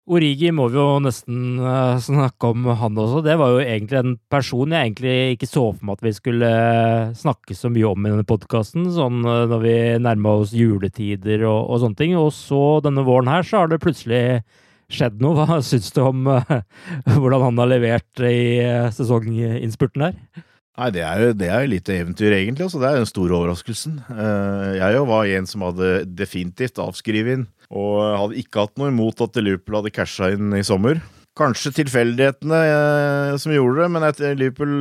Origi 0.06 0.52
må 0.54 0.68
vi 0.70 0.78
jo 0.78 1.00
nesten 1.02 1.56
uh, 1.58 1.98
snakke 1.98 2.52
om 2.52 2.68
han 2.78 2.98
også. 3.02 3.24
Det 3.26 3.34
var 3.40 3.56
jo 3.56 3.64
egentlig 3.64 3.98
en 3.98 4.12
person 4.30 4.70
jeg 4.70 4.92
egentlig 4.92 5.14
ikke 5.34 5.48
så 5.50 5.64
for 5.72 5.88
meg 5.88 5.98
at 5.98 6.04
vi 6.06 6.12
skulle 6.14 6.50
snakke 7.18 7.56
så 7.58 7.72
mye 7.74 7.88
om 7.90 8.06
i 8.06 8.12
denne 8.12 8.28
podkasten, 8.28 8.86
sånn 8.94 9.26
når 9.26 9.64
vi 9.64 9.74
nærma 10.04 10.36
oss 10.44 10.54
juletider 10.54 11.42
og, 11.48 11.58
og, 11.64 11.82
sånne 11.82 11.98
ting. 11.98 12.14
Og 12.20 12.30
så 12.38 12.62
denne 12.86 13.02
våren 13.08 13.32
her 13.34 13.42
så 13.42 13.64
har 13.64 13.74
det 13.74 13.82
plutselig 13.82 14.22
skjedd 14.92 15.22
noe. 15.22 15.46
Hva 15.46 15.60
syns 15.64 15.92
du 15.94 16.02
om 16.04 16.28
uh, 16.30 16.58
hvordan 17.20 17.48
han 17.48 17.62
har 17.62 17.72
levert 17.72 18.26
i 18.26 18.60
uh, 18.64 18.90
sesonginnspurten 18.94 20.08
her? 20.08 20.20
Nei, 20.76 20.90
Det 20.92 21.04
er 21.08 21.22
jo 21.22 21.34
det 21.40 21.48
er 21.48 21.68
litt 21.72 21.88
eventyr, 21.88 22.34
egentlig. 22.36 22.66
altså 22.66 22.80
Det 22.82 22.88
er 22.88 22.98
den 23.00 23.08
store 23.08 23.36
overraskelsen. 23.38 24.00
Uh, 24.10 24.76
jeg 24.76 24.98
jo 24.98 25.04
var 25.08 25.34
en 25.38 25.50
som 25.50 25.64
hadde 25.66 25.92
definitivt 26.18 26.82
avskrevet 26.82 27.38
inn, 27.38 27.46
og 27.72 28.00
hadde 28.22 28.40
ikke 28.42 28.66
hatt 28.66 28.76
noe 28.80 28.92
imot 28.92 29.22
at 29.24 29.38
Liverpool 29.40 29.80
hadde 29.80 29.94
casha 29.96 30.34
inn 30.36 30.52
i 30.56 30.64
sommer. 30.66 31.00
Kanskje 31.36 31.74
tilfeldighetene 31.82 32.60
som 33.42 33.52
gjorde 33.52 33.82
det, 33.82 33.88
men 33.92 34.04
etter 34.06 34.38
Liverpool 34.38 34.76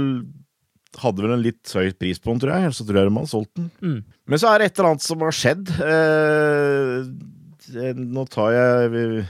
hadde 1.02 1.24
vel 1.24 1.34
en 1.36 1.44
litt 1.44 1.72
høy 1.76 1.90
pris 2.00 2.20
på 2.22 2.32
den, 2.32 2.42
tror 2.42 2.54
jeg. 2.54 2.68
Ellers 2.68 2.80
så 2.80 2.86
tror 2.88 3.00
jeg 3.00 3.10
de 3.10 3.16
hadde 3.18 3.32
solgt 3.32 3.60
den. 3.60 3.68
Mm. 3.82 3.98
Men 4.32 4.42
så 4.42 4.52
er 4.52 4.62
det 4.62 4.68
et 4.70 4.80
eller 4.80 4.92
annet 4.92 5.06
som 5.06 5.26
har 5.26 5.36
skjedd. 5.36 5.72
Eh, 5.86 6.96
nå 8.00 8.26
tar 8.32 8.56
jeg 8.56 9.26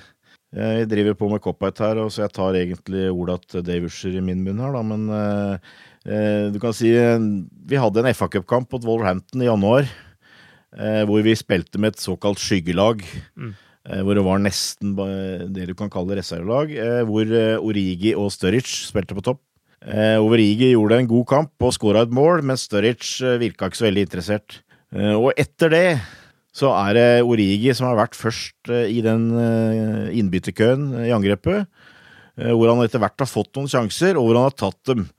jeg 0.55 0.87
driver 0.87 1.17
på 1.19 1.27
med 1.31 1.43
cop-out 1.43 1.81
her, 1.83 1.99
så 2.07 2.23
jeg 2.23 2.33
tar 2.35 2.55
egentlig 2.55 3.09
ordet 3.11 3.41
til 3.51 3.65
Dave 3.67 3.89
Usher 3.89 4.15
i 4.15 4.23
min 4.23 4.43
munn 4.45 4.61
her, 4.63 4.71
da. 4.75 4.83
Men 4.87 5.05
eh, 5.11 5.75
eh 6.05 6.47
du 6.53 6.59
kan 6.63 6.73
si 6.73 6.93
Vi 6.95 7.81
hadde 7.81 8.03
en 8.03 8.13
FA 8.13 8.29
Cup-kamp 8.31 8.69
på 8.71 8.79
Wolverhampton 8.85 9.43
i 9.43 9.49
januar. 9.49 9.89
Eh, 10.75 11.03
hvor 11.07 11.23
vi 11.23 11.35
spilte 11.35 11.79
med 11.79 11.95
et 11.95 12.03
såkalt 12.03 12.39
skyggelag. 12.39 13.03
Mm. 13.35 13.53
Eh, 13.85 14.01
hvor 14.01 14.17
det 14.17 14.25
var 14.25 14.41
nesten 14.41 14.95
det 15.53 15.67
du 15.69 15.75
kan 15.77 15.91
kalle 15.93 16.17
reservelag. 16.17 16.73
Eh, 16.73 17.01
hvor 17.05 17.29
eh, 17.29 17.61
Origi 17.61 18.15
og 18.17 18.31
Sturridge 18.33 18.87
spilte 18.89 19.17
på 19.17 19.25
topp. 19.25 19.41
Origi 19.85 20.71
gjorde 20.71 20.97
en 20.97 21.09
god 21.11 21.25
kamp 21.29 21.61
og 21.61 21.73
skåra 21.75 22.01
et 22.07 22.13
mål, 22.15 22.41
men 22.41 22.57
Sturridge 22.57 23.35
virka 23.37 23.67
ikke 23.69 23.77
så 23.77 23.85
veldig 23.85 24.05
interessert. 24.07 24.55
og 24.95 25.27
etter 25.37 25.69
det 25.69 25.89
så 26.55 26.71
er 26.71 26.95
det 26.95 27.07
Origi 27.27 27.73
som 27.75 27.89
har 27.89 27.97
vært 27.99 28.15
først 28.15 28.71
eh, 28.71 28.87
i 28.95 29.01
den 29.03 29.27
eh, 29.35 30.11
innbytterkøen 30.15 30.91
i 31.03 31.11
angrepet. 31.15 31.67
Eh, 32.39 32.53
hvor 32.53 32.71
han 32.71 32.83
etter 32.85 33.01
hvert 33.03 33.19
har 33.19 33.29
fått 33.29 33.51
noen 33.57 33.71
sjanser, 33.71 34.15
og 34.15 34.29
hvor 34.29 34.39
han 34.39 34.47
har 34.47 34.55
tatt 34.55 34.93
dem. 34.93 35.09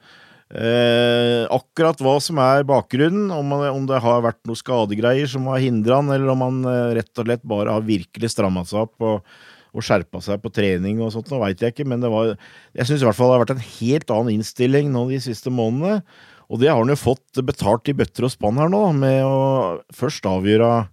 Akkurat 0.47 1.99
hva 2.07 2.12
som 2.23 2.38
er 2.38 2.62
bakgrunnen, 2.69 3.33
om, 3.35 3.87
det 3.88 3.99
har 3.99 4.21
vært 4.23 4.38
noen 4.47 4.61
skadegreier 4.61 5.26
som 5.26 5.49
har 5.50 5.59
hindra 5.59 5.99
han, 5.99 6.12
eller 6.14 6.31
om 6.37 6.45
han 6.45 6.61
rett 6.95 7.19
og 7.19 7.26
slett 7.26 7.43
bare 7.43 7.75
har 7.75 7.83
virkelig 7.83 8.31
stramma 8.31 8.62
seg 8.69 8.85
opp 8.85 9.02
og, 9.02 9.33
og 9.75 9.83
skjerpa 9.83 10.23
seg 10.23 10.38
på 10.45 10.52
trening 10.55 11.02
og 11.02 11.11
sånt, 11.16 11.33
nå 11.35 11.43
veit 11.43 11.66
jeg 11.66 11.75
ikke, 11.75 11.88
men 11.90 12.05
det 12.05 12.12
var 12.14 12.31
Jeg 12.31 12.87
syns 12.87 13.02
i 13.02 13.09
hvert 13.09 13.19
fall 13.19 13.33
det 13.33 13.40
har 13.40 13.43
vært 13.43 13.57
en 13.57 13.66
helt 13.73 14.14
annen 14.14 14.37
innstilling 14.37 14.95
nå 14.95 15.09
de 15.11 15.19
siste 15.26 15.50
månedene. 15.50 15.99
Og 16.47 16.62
det 16.62 16.71
har 16.71 16.78
han 16.78 16.95
jo 16.95 17.00
fått 17.00 17.43
betalt 17.43 17.90
i 17.90 17.97
bøtter 17.99 18.28
og 18.28 18.31
spann 18.31 18.62
her 18.62 18.71
nå, 18.71 18.85
med 18.95 19.26
å 19.26 19.83
først 19.99 20.31
avgjøre 20.31 20.87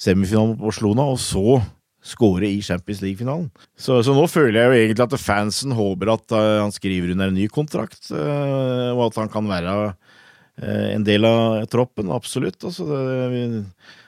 semifinalen 0.00 0.56
på 0.56 0.68
Barcelona, 0.70 1.06
og 1.12 1.20
så 1.20 1.60
skåre 2.00 2.48
i 2.48 2.62
Champions 2.64 3.02
League-finalen. 3.04 3.50
Så, 3.76 4.00
så, 4.04 4.14
nå 4.16 4.24
føler 4.30 4.56
jeg 4.56 4.68
jo 4.68 4.78
egentlig 4.78 5.06
at 5.06 5.20
fansen 5.20 5.74
håper 5.76 6.14
at 6.14 6.32
uh, 6.32 6.62
han 6.62 6.72
skriver 6.72 7.12
under 7.12 7.28
en 7.28 7.36
ny 7.36 7.46
kontrakt, 7.52 8.02
uh, 8.12 8.90
og 8.94 9.10
at 9.10 9.20
han 9.20 9.32
kan 9.32 9.50
være 9.50 9.74
uh, 9.90 10.86
en 10.94 11.04
del 11.04 11.28
av 11.28 11.66
troppen. 11.72 12.12
Absolutt. 12.14 12.56
Altså, 12.64 12.88
det, 12.88 13.64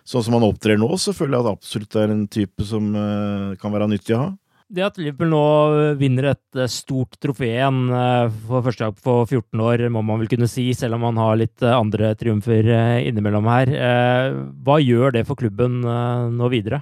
sånn 0.08 0.25
som 0.25 0.38
han 0.38 0.49
opptrer 0.49 0.80
nå, 0.80 0.88
så 0.96 1.14
føler 1.16 1.37
jeg 1.37 1.44
at 1.44 1.58
absolutt 1.58 1.99
er 2.00 2.14
en 2.14 2.25
type 2.32 2.66
som 2.66 2.88
kan 3.61 3.75
være 3.75 3.92
nyttig 3.92 4.16
å 4.16 4.25
ha. 4.25 4.30
Det 4.73 4.85
at 4.87 4.97
Liverpool 4.97 5.29
nå 5.29 5.47
vinner 6.00 6.31
et 6.31 6.61
stort 6.73 7.19
trofé 7.21 7.50
igjen 7.50 7.91
for 8.47 8.64
første 8.64 8.87
gang 8.87 8.95
på 9.05 9.17
14 9.26 9.61
år, 9.61 9.83
må 9.93 10.00
man 10.07 10.23
vel 10.23 10.31
kunne 10.33 10.49
si, 10.49 10.71
selv 10.76 10.97
om 10.97 11.05
man 11.05 11.21
har 11.21 11.37
litt 11.43 11.64
andre 11.69 12.14
triumfer 12.17 12.71
innimellom 13.05 13.50
her. 13.52 13.73
Hva 14.64 14.79
gjør 14.81 15.12
det 15.19 15.26
for 15.29 15.37
klubben 15.37 15.83
nå 15.85 16.49
videre? 16.52 16.81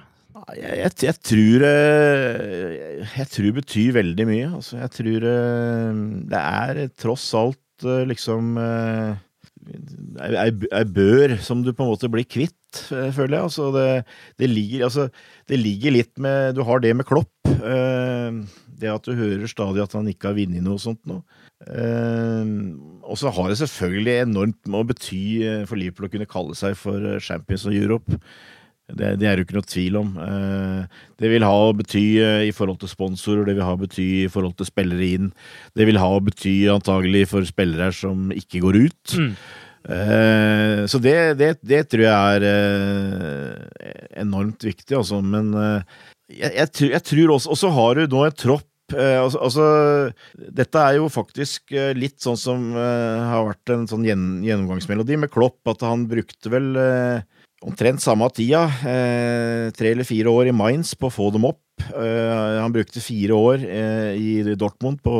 Jeg, 0.55 0.77
jeg, 0.79 0.93
jeg 1.05 1.17
tror 1.29 1.65
Jeg 1.67 3.27
tror 3.33 3.45
det 3.45 3.57
betyr 3.59 3.97
veldig 3.99 4.27
mye. 4.29 4.47
Altså, 4.55 4.79
jeg 4.79 4.95
tror 4.95 5.27
det 6.31 6.41
er 6.41 6.81
tross 6.95 7.27
alt 7.37 7.89
liksom 8.07 8.55
ei 10.21 10.83
bør 10.89 11.35
som 11.43 11.61
du 11.63 11.71
på 11.73 11.83
en 11.85 11.91
måte 11.91 12.09
blir 12.11 12.25
kvitt, 12.25 12.57
føler 12.89 13.35
jeg. 13.35 13.43
Altså, 13.43 13.69
det, 13.75 13.87
det, 14.41 14.49
ligger, 14.49 14.87
altså, 14.87 15.07
det 15.49 15.59
ligger 15.59 15.97
litt 15.99 16.15
med 16.21 16.55
Du 16.57 16.63
har 16.67 16.81
det 16.83 16.95
med 16.97 17.07
Klopp. 17.07 17.31
Eh, 17.61 18.39
det 18.81 18.89
at 18.89 19.05
du 19.05 19.13
hører 19.17 19.49
stadig 19.49 19.83
at 19.83 19.93
han 19.97 20.09
ikke 20.09 20.31
har 20.31 20.37
vunnet 20.37 20.65
noe 20.65 20.81
sånt 20.81 21.01
nå. 21.09 21.21
Eh, 21.67 22.55
og 23.05 23.19
så 23.19 23.33
har 23.33 23.51
det 23.51 23.59
selvfølgelig 23.61 24.15
enormt 24.23 24.61
med 24.65 24.81
å 24.81 24.87
bety 24.93 25.21
eh, 25.45 25.61
for 25.69 25.79
Liverpool 25.79 26.09
å 26.09 26.13
kunne 26.15 26.29
kalle 26.29 26.57
seg 26.57 26.77
for 26.79 27.19
Champions 27.23 27.67
of 27.69 27.77
Europe. 27.77 28.21
Det, 28.91 29.13
det 29.21 29.27
er 29.29 29.39
jo 29.39 29.45
ikke 29.45 29.55
noe 29.55 29.69
tvil 29.69 29.97
om. 30.01 30.09
Det 31.15 31.29
vil 31.31 31.45
ha 31.47 31.51
å 31.63 31.71
bety 31.77 32.03
i 32.43 32.49
forhold 32.51 32.81
til 32.81 32.89
sponsorer, 32.91 33.45
det 33.47 33.53
vil 33.55 33.63
ha 33.63 33.77
å 33.77 33.79
bety 33.79 34.07
i 34.25 34.31
forhold 34.31 34.57
til 34.59 34.67
spillere 34.67 35.07
inn. 35.15 35.29
Det 35.77 35.87
vil 35.87 35.99
ha 36.01 36.09
å 36.11 36.19
bety 36.19 36.55
antagelig 36.73 37.29
for 37.31 37.47
spillere 37.47 37.87
som 37.95 38.33
ikke 38.35 38.59
går 38.65 38.79
ut. 38.81 39.13
Mm. 39.15 39.31
Så 40.91 40.99
det, 41.01 41.15
det, 41.39 41.53
det, 41.63 41.85
tror 41.93 42.03
jeg 42.03 42.41
er 42.41 44.19
enormt 44.25 44.67
viktig, 44.67 44.91
altså. 44.99 45.21
Men 45.23 45.55
jeg, 46.31 46.51
jeg, 46.55 46.91
jeg, 46.91 47.03
tror 47.07 47.33
også 47.35 47.53
Og 47.53 47.59
så 47.59 47.71
har 47.75 47.99
du 47.99 48.15
nå 48.15 48.25
en 48.27 48.37
tropp 48.37 48.67
altså, 48.91 49.39
altså, 49.39 49.65
dette 50.51 50.79
er 50.83 50.97
jo 50.97 51.05
faktisk 51.07 51.71
litt 51.95 52.17
sånn 52.19 52.35
som 52.35 52.73
har 52.75 53.45
vært 53.47 53.71
en 53.71 53.85
sånn 53.87 54.03
gjennomgangsmelodi 54.03 55.15
med 55.21 55.31
Klopp, 55.31 55.61
at 55.71 55.85
han 55.87 56.03
brukte 56.11 56.51
vel 56.51 56.73
omtrent 57.63 58.03
samme 58.03 58.27
tida, 58.35 58.65
tre 59.71 59.93
eller 59.93 60.03
fire 60.03 60.33
år 60.35 60.49
i 60.51 60.55
Mainz, 60.59 60.91
på 60.99 61.07
å 61.07 61.13
få 61.21 61.29
dem 61.31 61.47
opp. 61.47 61.63
han 61.87 62.75
brukte 62.75 62.99
fire 62.99 63.39
år 63.39 63.63
i 63.63 64.57
Dortmund 64.59 64.99
på 65.07 65.15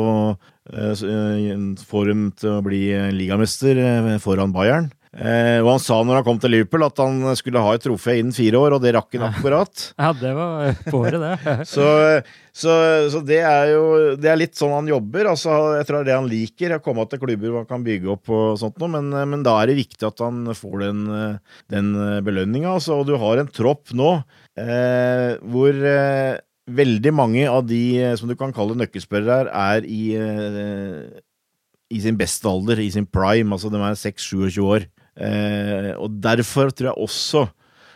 Eh, 0.70 1.54
få 1.82 2.04
dem 2.06 2.28
til 2.38 2.54
å 2.54 2.62
bli 2.62 2.84
ligamester 3.16 3.78
eh, 3.82 4.18
foran 4.22 4.54
Bayern. 4.54 4.92
Og 5.12 5.66
han 5.68 5.80
sa 5.84 5.98
når 6.00 6.18
han 6.18 6.24
kom 6.24 6.38
til 6.40 6.54
Liverpool 6.54 6.86
at 6.86 7.00
han 7.02 7.34
skulle 7.36 7.60
ha 7.60 7.74
et 7.76 7.82
trofé 7.84 8.14
innen 8.16 8.32
fire 8.32 8.56
år, 8.56 8.76
og 8.78 8.80
det 8.80 8.94
rakk 8.96 9.18
han 9.18 9.26
akkurat. 9.28 9.82
Ja, 10.00 10.12
det 10.16 10.30
var 10.38 10.78
på 10.86 11.02
året, 11.02 11.20
det. 11.20 11.56
så, 11.74 11.84
så, 12.48 12.76
så, 13.12 13.20
det 13.28 13.42
er 13.44 13.74
jo 13.74 13.82
det 14.16 14.30
er 14.32 14.40
litt 14.40 14.56
sånn 14.56 14.72
han 14.72 14.88
jobber. 14.88 15.28
altså 15.34 15.76
Jeg 15.76 15.88
tror 15.88 15.98
det 15.98 16.02
er 16.06 16.08
det 16.08 16.16
han 16.16 16.30
liker, 16.32 16.76
å 16.78 16.84
komme 16.84 17.04
til 17.10 17.20
klubber 17.20 17.52
hvor 17.52 17.60
han 17.60 17.68
kan 17.74 17.84
bygge 17.84 18.12
opp 18.14 18.32
og 18.32 18.56
sånt 18.62 18.80
noe, 18.80 18.92
men, 18.96 19.12
men 19.34 19.44
da 19.44 19.58
er 19.60 19.68
det 19.68 19.82
viktig 19.82 20.08
at 20.08 20.24
han 20.24 20.46
får 20.56 20.78
den, 20.86 21.04
den 21.74 21.92
belønninga. 22.24 22.72
Altså, 22.78 22.96
og 23.02 23.10
du 23.10 23.18
har 23.20 23.42
en 23.42 23.52
tropp 23.52 23.92
nå 23.92 24.14
eh, 24.58 25.36
hvor 25.52 25.76
eh, 25.76 26.40
veldig 26.72 27.12
mange 27.14 27.44
av 27.50 27.66
de 27.68 27.82
eh, 28.00 28.16
som 28.18 28.30
du 28.30 28.36
kan 28.38 28.54
kalle 28.54 28.76
nøkkelspørrere, 28.78 29.52
er 29.52 29.86
i, 29.88 30.02
i 31.92 32.02
sin 32.02 32.18
beste 32.18 32.48
alder, 32.48 32.80
i 32.80 32.90
sin 32.94 33.08
prime. 33.08 33.52
Altså 33.54 33.72
de 33.72 33.80
er 33.80 33.98
6-27 33.98 34.60
år. 34.64 34.88
Uh, 35.12 35.92
og 36.00 36.14
derfor 36.24 36.72
tror 36.72 36.92
jeg 36.92 37.04
også 37.04 37.46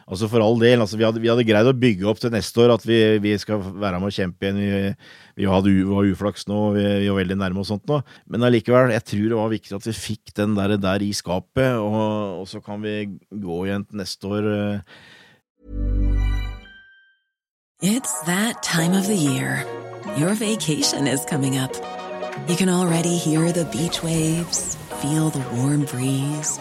Altså 0.06 0.28
For 0.30 0.38
all 0.38 0.61
del. 0.61 0.78
Altså 0.78 0.99
vi, 0.99 1.02
hadde, 1.02 1.18
vi, 1.18 1.30
hadde, 1.32 1.44
greid 1.46 1.66
å 1.66 1.75
bygge 1.75 2.06
opp 2.06 2.20
til 2.23 2.30
neste 2.30 2.62
år 2.62 2.76
at 2.76 2.85
vi, 2.87 2.99
vi 3.23 3.32
skal 3.42 3.58
være 3.58 3.99
med 3.99 4.12
å 4.12 4.14
kjempe 4.14 4.46
igjen. 4.46 4.61
Vi, 4.62 5.42
vi 5.42 5.49
hadde 5.50 5.73
var 5.88 6.06
uflaks 6.06 6.46
nå, 6.46 6.61
vi, 6.76 6.85
vi 7.02 7.11
var 7.11 7.18
veldig 7.18 7.38
nærme 7.40 7.64
og 7.64 7.66
sånt 7.66 7.90
nå. 7.90 7.99
Men 8.30 8.46
allikevel, 8.46 8.94
jeg 8.94 9.02
tror 9.11 9.26
det 9.32 9.40
var 9.40 9.50
viktig 9.50 9.75
at 9.75 9.90
vi 9.90 9.96
fikk 9.99 10.37
den 10.38 10.54
der, 10.54 10.76
der 10.78 11.02
i 11.02 11.11
skapet, 11.11 11.75
og, 11.82 11.99
og, 12.38 12.46
så 12.46 12.62
kan 12.62 12.78
vi 12.87 12.94
gå 13.35 13.58
igjen 13.66 13.88
til 13.88 14.02
neste 14.04 14.30
år. 14.30 14.49
It's 17.82 18.14
that 18.30 18.62
time 18.62 18.94
of 18.94 19.11
the 19.11 19.18
year. 19.18 19.66
Your 20.16 20.35
vacation 20.38 21.06
is 21.06 21.26
coming 21.26 21.58
up. 21.58 21.75
You 22.49 22.54
can 22.54 22.68
already 22.68 23.16
hear 23.16 23.50
the 23.50 23.64
beach 23.66 24.04
waves, 24.04 24.76
feel 25.02 25.30
the 25.30 25.42
warm 25.56 25.85
breeze, 25.85 26.61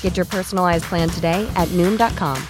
Get 0.00 0.16
your 0.16 0.24
personalized 0.24 0.84
plan 0.84 1.10
today 1.10 1.46
at 1.54 1.68
Noom.com. 1.76 2.42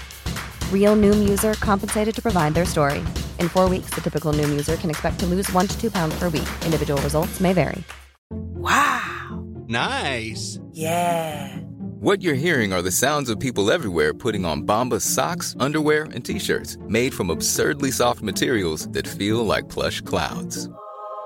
Real 0.72 0.94
Noom 0.94 1.28
user 1.28 1.54
compensated 1.54 2.14
to 2.14 2.22
provide 2.22 2.54
their 2.54 2.64
story. 2.64 3.00
In 3.40 3.48
four 3.48 3.68
weeks, 3.68 3.90
the 3.90 4.00
typical 4.00 4.32
Noom 4.32 4.50
user 4.50 4.76
can 4.76 4.90
expect 4.90 5.18
to 5.18 5.26
lose 5.26 5.52
one 5.52 5.66
to 5.66 5.80
two 5.80 5.90
pounds 5.90 6.16
per 6.16 6.28
week. 6.28 6.48
Individual 6.64 7.00
results 7.02 7.40
may 7.40 7.52
vary. 7.52 7.82
Wow. 8.30 9.44
Nice. 9.68 10.60
Yeah. 10.70 11.56
What 12.00 12.22
you're 12.22 12.34
hearing 12.34 12.72
are 12.72 12.82
the 12.82 12.90
sounds 12.90 13.30
of 13.30 13.40
people 13.40 13.70
everywhere 13.70 14.12
putting 14.12 14.44
on 14.44 14.62
Bombas 14.66 15.00
socks, 15.00 15.56
underwear, 15.58 16.04
and 16.12 16.24
t-shirts 16.24 16.76
made 16.88 17.14
from 17.14 17.30
absurdly 17.30 17.90
soft 17.90 18.22
materials 18.22 18.88
that 18.90 19.08
feel 19.08 19.44
like 19.44 19.68
plush 19.68 20.02
clouds. 20.02 20.68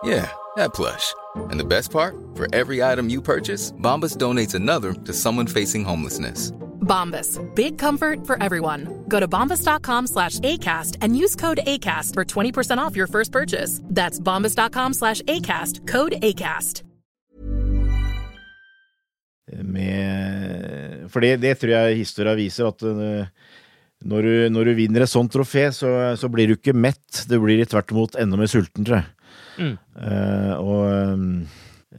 Yeah, 0.02 0.30
that 0.56 0.74
plush. 0.74 1.14
And 1.50 1.58
the 1.60 1.64
best 1.64 1.90
part? 1.90 2.16
For 2.34 2.46
every 2.54 2.82
item 2.82 3.08
you 3.08 3.22
purchase, 3.22 3.72
Bombas 3.72 4.16
donates 4.16 4.54
another 4.54 4.92
to 4.92 5.12
someone 5.12 5.46
facing 5.46 5.84
homelessness. 5.84 6.52
Bombas. 6.80 7.38
Big 7.54 7.78
comfort 7.78 8.26
for 8.26 8.42
everyone. 8.42 9.04
Go 9.08 9.20
to 9.20 9.28
bombas.com 9.28 10.06
slash 10.06 10.40
ACAST 10.40 10.96
and 11.00 11.16
use 11.16 11.36
code 11.36 11.60
ACAST 11.66 12.14
for 12.14 12.24
20% 12.24 12.78
off 12.78 12.96
your 12.96 13.06
first 13.06 13.32
purchase. 13.32 13.80
That's 13.84 14.18
bombas.com 14.18 14.94
slash 14.94 15.22
ACAST. 15.22 15.86
Code 15.86 16.16
ACAST. 16.22 16.82
Med, 19.50 21.10
for 21.10 21.20
det, 21.20 21.40
det, 21.42 21.56
tror 21.58 21.72
jeg 21.74 21.96
historia 21.98 22.36
viser, 22.38 22.68
at 22.70 22.84
uh, 22.86 23.26
når, 24.06 24.22
du, 24.22 24.34
når, 24.54 24.68
du, 24.70 24.76
vinner 24.78 25.02
et 25.02 25.10
sånt 25.10 25.32
trofé, 25.34 25.64
så, 25.74 26.14
så, 26.14 26.30
blir 26.30 26.46
du 26.46 26.54
ikke 26.54 26.74
mett. 26.76 27.24
Du 27.26 27.34
blir 27.42 27.64
tvert 27.66 27.90
imot 27.90 28.14
enda 28.20 28.38
mer 28.38 28.50
sulten, 28.50 28.86
tror 28.86 29.00
jeg. 29.00 29.08
Mm. 29.60 29.76
Uh, 29.94 30.52
og 30.56 30.84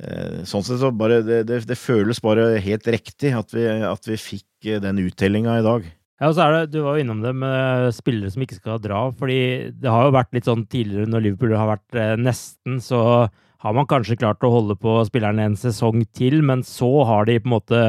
uh, 0.01 0.41
sånn 0.49 0.65
sett 0.65 0.81
så 0.81 0.91
bare 0.95 1.21
det, 1.25 1.43
det, 1.49 1.61
det, 1.69 1.77
føles 1.77 2.21
bare 2.23 2.55
helt 2.63 2.87
riktig 2.89 3.35
at 3.37 3.53
vi, 3.53 3.67
at 3.85 4.07
vi 4.09 4.17
fikk 4.17 4.71
den 4.81 5.03
uttellinga 5.05 5.59
i 5.59 5.65
dag. 5.65 5.85
Ja, 6.21 6.29
og 6.29 6.35
så 6.37 6.45
er 6.45 6.53
det, 6.53 6.73
Du 6.75 6.83
var 6.85 6.97
jo 6.97 7.03
innom 7.05 7.21
det 7.23 7.33
med 7.33 7.87
spillere 7.97 8.29
som 8.29 8.43
ikke 8.45 8.59
skal 8.59 8.81
dra. 8.81 9.07
fordi 9.17 9.73
Det 9.73 9.89
har 9.89 10.05
jo 10.05 10.17
vært 10.17 10.35
litt 10.37 10.49
sånn 10.49 10.67
tidligere 10.69 11.09
når 11.09 11.25
Liverpool 11.25 11.55
har 11.57 11.71
vært 11.75 11.97
eh, 11.97 12.17
nesten, 12.21 12.77
så 12.77 13.29
har 13.61 13.73
man 13.77 13.89
kanskje 13.89 14.17
klart 14.17 14.41
å 14.45 14.53
holde 14.53 14.77
på 14.77 14.99
spillerne 15.05 15.43
en 15.45 15.57
sesong 15.57 16.01
til, 16.17 16.39
men 16.45 16.63
så 16.65 16.89
har 17.05 17.25
de 17.29 17.39
på 17.41 17.49
en 17.49 17.55
måte 17.55 17.81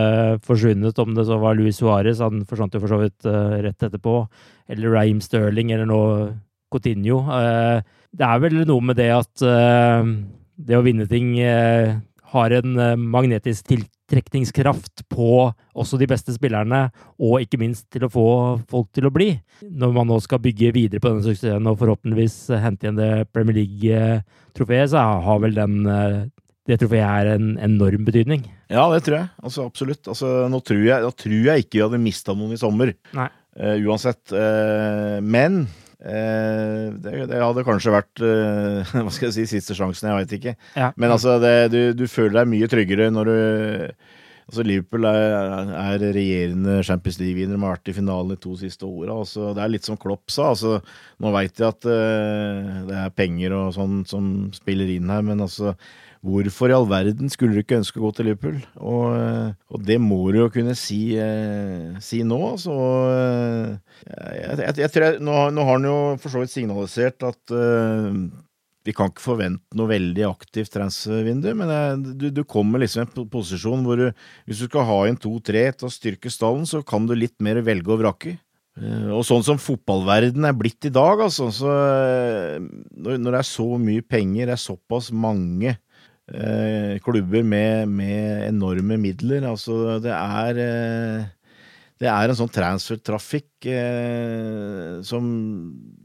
forsvunnet, 0.45 0.99
om 1.01 1.15
det 1.17 1.25
så 1.29 1.39
var 1.41 1.57
Louis 1.57 1.77
Suárez, 1.77 2.21
han 2.21 2.43
forsvant 2.49 2.77
jo 2.77 2.83
for 2.83 2.93
så 2.93 2.99
vidt 3.01 3.25
rett 3.25 3.87
etterpå, 3.89 4.19
eller 4.69 4.93
Raheem 4.93 5.23
Sterling, 5.25 5.73
eller 5.73 5.89
nå 5.89 6.03
Coutinho. 6.73 7.23
Uh, 7.25 7.81
det 8.13 8.29
er 8.29 8.43
vel 8.45 8.63
noe 8.69 8.85
med 8.85 8.99
det 9.01 9.11
at 9.15 9.45
uh, 9.47 10.05
det 10.63 10.79
å 10.79 10.85
vinne 10.85 11.09
ting 11.11 11.33
har 12.33 12.53
en 12.55 12.77
magnetisk 13.13 13.67
tiltrekningskraft 13.69 15.03
på 15.11 15.49
også 15.51 15.99
de 16.01 16.07
beste 16.09 16.33
spillerne, 16.37 16.85
og 17.21 17.43
ikke 17.43 17.59
minst 17.61 17.89
til 17.93 18.07
å 18.07 18.11
få 18.13 18.27
folk 18.71 18.93
til 18.95 19.09
å 19.09 19.13
bli. 19.13 19.33
Når 19.67 19.97
man 19.97 20.09
nå 20.09 20.21
skal 20.23 20.41
bygge 20.45 20.71
videre 20.77 21.03
på 21.03 21.11
denne 21.11 21.27
suksessen 21.27 21.69
og 21.69 21.81
forhåpentligvis 21.81 22.37
hente 22.63 22.87
igjen 22.87 23.01
det 23.01 23.11
Premier 23.35 23.59
League-trofeet, 23.59 24.93
så 24.95 25.03
har 25.27 25.43
vel 25.43 25.59
den 25.59 26.31
det 26.69 26.79
trofeet 26.79 27.03
er 27.03 27.35
en 27.35 27.55
enorm 27.63 28.05
betydning. 28.07 28.45
Ja, 28.71 28.87
det 28.93 29.03
tror 29.07 29.19
jeg. 29.19 29.31
Altså, 29.43 29.67
absolutt. 29.67 30.07
Altså, 30.07 30.31
nå 30.51 30.61
tror 30.63 30.83
jeg, 30.87 31.03
nå, 31.03 31.11
tror 31.19 31.49
jeg 31.49 31.65
ikke 31.65 31.79
vi 31.79 31.85
hadde 31.85 32.03
mista 32.03 32.37
noen 32.39 32.55
i 32.55 32.61
sommer. 32.61 32.95
Nei. 33.17 33.29
Uh, 33.59 33.75
uansett. 33.85 34.23
Uh, 34.33 35.19
men 35.21 35.65
uh, 35.67 35.82
det, 36.03 37.13
det, 37.31 37.39
hadde 37.39 37.67
kanskje 37.67 37.95
vært 37.95 38.23
hva 38.93 39.13
skal 39.13 39.29
jeg 39.29 39.37
si, 39.37 39.45
siste 39.55 39.77
sjansen, 39.79 40.11
jeg 40.11 40.23
veit 40.23 40.35
ikke. 40.39 40.57
Ja. 40.75 40.91
Men 40.99 41.15
altså, 41.15 41.37
det, 41.43 41.55
du, 41.75 41.81
du, 41.95 42.09
føler 42.11 42.41
deg 42.41 42.51
mye 42.51 42.71
tryggere 42.71 43.07
når 43.15 43.31
du 43.31 43.37
altså 44.53 44.65
Liverpool 44.67 45.07
er, 45.09 45.71
er 45.79 46.03
regjerende 46.13 46.81
Champions 46.85 47.21
League-vinner, 47.23 47.55
de 47.55 47.63
har 47.63 47.77
vært 47.77 47.93
i 47.93 47.95
finalen 47.97 48.35
de 48.35 48.41
to 48.43 48.57
siste 48.61 48.85
åra. 48.85 49.15
Altså, 49.23 49.53
det 49.57 49.63
er 49.65 49.73
litt 49.73 49.87
som 49.87 49.97
Klopp 50.01 50.33
sa. 50.35 50.51
Altså, 50.53 50.81
nå 51.23 51.33
veit 51.33 51.63
jeg 51.63 51.71
at 51.71 51.87
det 51.87 52.99
er 53.05 53.15
penger 53.17 53.55
og 53.57 53.71
sånn 53.79 54.03
som 54.11 54.33
spiller 54.57 54.91
inn 54.93 55.13
her, 55.13 55.23
men 55.25 55.47
altså 55.47 55.77
Hvorfor 56.23 56.71
i 56.71 56.75
all 56.77 56.87
verden 56.87 57.31
skulle 57.33 57.57
du 57.57 57.65
ikke 57.65 57.81
ønske 57.81 57.99
å 57.99 58.05
gå 58.05 58.13
til 58.15 58.29
Liverpool? 58.31 58.61
Og, 58.79 59.57
og 59.75 59.83
det 59.89 59.97
må 59.99 60.21
du 60.31 60.39
jo 60.45 60.53
kunne 60.55 60.77
si, 60.79 61.17
eh, 61.19 61.99
si 61.99 62.21
nå. 62.23 62.39
Altså. 62.53 62.77
Jeg, 64.07 64.61
jeg, 64.61 64.77
jeg 64.85 64.93
tror 64.95 65.19
nå, 65.19 65.41
nå, 65.51 65.67
har 65.67 65.81
han 65.81 65.89
jo 65.91 65.97
for 66.23 66.31
så 66.31 66.45
vidt 66.45 66.55
signalisert 66.55 67.27
at 67.27 67.55
eh, 67.59 68.23
vi 68.87 68.95
kan 68.95 69.11
ikke 69.11 69.25
forvente 69.25 69.79
noe 69.79 69.91
veldig 69.91 70.25
aktivt 70.29 70.73
transvindu, 70.75 71.51
men 71.59 72.07
du, 72.19 72.29
du, 72.35 72.43
kommer 72.47 72.83
liksom 72.83 73.03
i 73.03 73.07
en 73.07 73.29
posisjon 73.31 73.83
hvor 73.87 73.99
du, 73.99 74.09
hvis 74.47 74.63
du 74.63 74.69
skal 74.69 74.87
ha 74.89 75.03
inn 75.11 75.19
to-tre 75.19 75.69
til 75.75 75.91
å 75.91 75.93
styrke 75.93 76.31
stallen, 76.31 76.67
så 76.67 76.85
kan 76.87 77.07
du 77.07 77.15
litt 77.19 77.39
mer 77.43 77.63
velge 77.67 77.95
og 77.95 78.03
vrake. 78.03 78.39
Uh, 78.73 79.13
og 79.19 79.27
sånn 79.29 79.43
som 79.45 79.59
fotballverden 79.61 80.47
er 80.49 80.55
blitt 80.57 80.87
i 80.89 80.95
dag, 80.95 81.21
altså, 81.21 81.51
så, 81.53 81.73
når, 82.97 83.19
når, 83.19 83.35
det 83.35 83.41
er 83.43 83.49
så 83.51 83.67
mye 83.77 84.05
penger, 84.07 84.49
det 84.49 84.55
er 84.55 84.63
såpass 84.63 85.11
mange 85.13 85.75
eh, 86.31 86.99
klubber 87.03 87.43
med, 87.43 87.89
med, 87.89 88.49
enorme 88.49 88.99
midler. 89.01 89.47
Altså, 89.49 89.99
det 90.05 90.13
er 90.15 90.63
eh, 90.63 91.31
det 92.03 92.09
er 92.11 92.33
en 92.33 92.39
sånn 92.39 92.51
transfertrafikk 92.51 93.67
eh, 93.71 94.99
som 95.07 95.27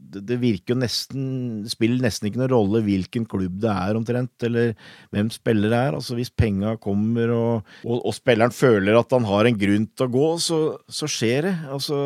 det, 0.08 0.36
virker 0.38 0.72
jo 0.72 0.78
nesten 0.78 1.24
Det 1.64 1.72
spiller 1.72 2.04
nesten 2.04 2.28
ikke 2.28 2.38
noen 2.38 2.52
rolle 2.52 2.82
hvilken 2.86 3.26
klubb 3.28 3.56
det 3.64 3.72
er, 3.72 3.98
omtrent, 3.98 4.46
eller 4.46 4.76
hvem 5.14 5.32
spiller 5.34 5.72
det 5.72 5.80
er. 5.88 5.96
Altså 5.98 6.14
Hvis 6.18 6.30
penga 6.30 6.76
kommer 6.80 7.32
og, 7.34 7.72
og, 7.82 7.98
og, 7.98 8.14
spilleren 8.14 8.54
føler 8.54 9.00
at 9.00 9.16
han 9.16 9.26
har 9.28 9.48
en 9.48 9.58
grunn 9.58 9.88
til 9.90 10.06
å 10.06 10.14
gå, 10.14 10.28
så, 10.44 10.60
så 10.86 11.10
skjer 11.10 11.50
det. 11.50 11.56
Altså 11.74 11.98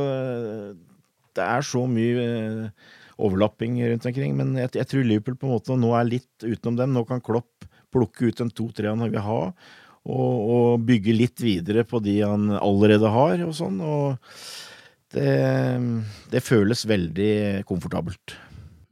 Det 1.37 1.45
er 1.45 1.69
så 1.69 1.85
mye 1.91 2.25
eh, 2.25 2.89
overlapping 3.23 3.77
rundt 3.85 4.09
omkring, 4.09 4.39
men 4.41 4.57
jeg, 4.63 4.73
jeg, 4.81 4.89
tror 4.89 5.05
Liverpool 5.05 5.37
på 5.37 5.51
en 5.51 5.57
måte 5.59 5.77
nå 5.77 5.93
er 5.99 6.09
litt 6.09 6.49
utenom 6.49 6.81
dem. 6.81 6.97
Nå 6.97 7.05
kan 7.09 7.21
Klopp 7.21 7.69
plukke 7.93 8.31
ut 8.31 8.43
en 8.45 8.53
to-tre 8.53 8.91
han 8.91 9.05
vil 9.05 9.23
ha, 9.23 9.41
og, 10.03 10.33
og, 10.35 10.85
bygge 10.87 11.15
litt 11.15 11.43
videre 11.45 11.85
på 11.87 12.01
de 12.03 12.19
han 12.25 12.51
allerede 12.59 13.11
har, 13.13 13.45
og 13.47 13.55
sånn. 13.55 13.79
Og 13.81 14.17
det, 15.15 15.35
det 16.33 16.43
føles 16.43 16.87
veldig 16.89 17.35
komfortabelt. 17.69 18.35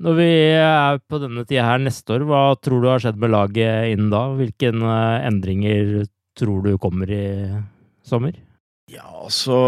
Når 0.00 0.16
vi 0.16 0.30
er 0.56 1.00
på 1.12 1.18
denne 1.20 1.44
tida 1.44 1.66
her 1.66 1.82
neste 1.82 2.14
år, 2.16 2.24
hva 2.28 2.44
tror 2.56 2.80
du 2.80 2.88
har 2.88 3.02
skjedd 3.02 3.18
med 3.20 3.34
laget 3.34 3.90
innen 3.92 4.08
da? 4.12 4.22
Hvilke 4.38 4.70
eh, 4.72 5.26
endringer 5.28 6.06
tror 6.38 6.62
du 6.64 6.70
kommer 6.80 7.10
i 7.12 7.26
sommer? 8.06 8.38
Ja, 8.90 9.04
altså 9.22 9.58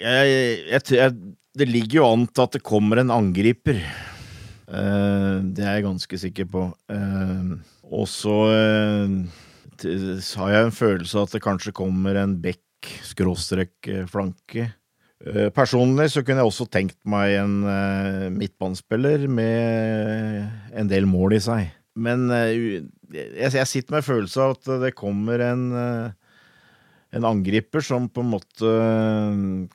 jeg, 0.00 0.30
jeg, 0.72 0.80
jeg, 0.96 1.12
Det 1.54 1.68
ligger 1.68 2.00
jo 2.00 2.06
an 2.08 2.24
til 2.32 2.46
at 2.46 2.56
det 2.56 2.64
kommer 2.66 3.02
en 3.02 3.12
angriper. 3.12 3.76
Eh, 4.72 5.34
det 5.52 5.66
er 5.66 5.76
jeg 5.76 5.86
ganske 5.90 6.22
sikker 6.24 6.48
på. 6.48 6.64
Og 7.94 8.08
så 8.10 8.34
eh, 8.52 9.14
har 10.40 10.52
jeg 10.52 10.66
en 10.66 10.74
følelse 10.74 11.16
av 11.18 11.28
at 11.28 11.36
det 11.36 11.44
kanskje 11.44 11.76
kommer 11.76 12.18
en 12.20 12.36
bekk 12.42 12.90
skråstrek 13.06 13.88
flanke. 14.10 14.68
Eh, 15.24 15.48
personlig 15.54 16.10
så 16.12 16.22
kunne 16.22 16.44
jeg 16.44 16.52
også 16.52 16.68
tenkt 16.70 16.98
meg 17.08 17.38
en 17.40 17.56
eh, 17.66 18.28
midtbanespiller 18.34 19.26
med 19.30 20.78
en 20.78 20.90
del 20.90 21.08
mål 21.10 21.38
i 21.38 21.42
seg. 21.42 21.74
Men 21.98 22.28
jeg, 22.30 23.66
sitter 23.66 23.90
med 23.90 23.98
en 23.98 24.06
følelse 24.06 24.42
av 24.44 24.52
at 24.54 24.68
det 24.84 24.92
kommer 24.94 25.42
en, 25.42 25.64
en 27.10 27.26
angriper 27.26 27.82
som 27.82 28.06
på 28.06 28.22
en 28.22 28.30
måte 28.36 28.74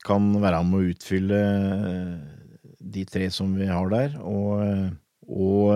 kan 0.08 0.30
være 0.40 0.62
med 0.70 0.78
å 0.78 0.94
utfylle 0.94 1.42
de 2.80 3.04
tre 3.12 3.28
som 3.28 3.52
vi 3.60 3.68
har 3.68 3.92
der. 3.92 4.16
Og, 4.24 4.64
og 5.28 5.76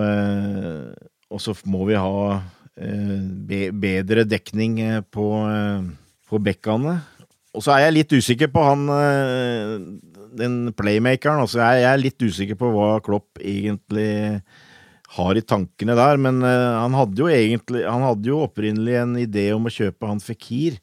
og 1.28 1.42
så 1.42 1.54
må 1.68 1.84
vi 1.88 1.98
ha 1.98 2.40
eh, 2.80 3.70
bedre 3.72 4.24
dekning 4.28 4.78
eh, 4.84 5.00
på, 5.04 5.26
eh, 5.48 5.88
på 6.28 6.40
bekkene. 6.44 6.98
Og 7.56 7.64
så 7.64 7.74
er 7.74 7.86
jeg 7.86 7.96
litt 7.96 8.14
usikker 8.14 8.50
på 8.52 8.62
han 8.62 8.84
den 10.38 10.56
playmakeren. 10.76 11.42
Altså 11.42 11.62
jeg 11.64 11.86
er 11.88 12.00
litt 12.00 12.22
usikker 12.22 12.58
på 12.60 12.68
hva 12.70 12.98
Klopp 13.02 13.40
egentlig 13.40 14.38
har 15.16 15.40
i 15.40 15.42
tankene 15.42 15.96
der, 15.96 16.20
men 16.20 16.42
han 16.44 16.92
hadde 16.94 17.22
jo 17.24 17.30
egentlig 17.32 17.80
Han 17.88 18.04
hadde 18.04 18.28
jo 18.28 18.42
opprinnelig 18.44 18.98
en 19.00 19.16
idé 19.18 19.46
om 19.56 19.64
å 19.66 19.72
kjøpe 19.72 20.06
han 20.06 20.20
Fikir, 20.22 20.76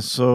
så 0.00 0.30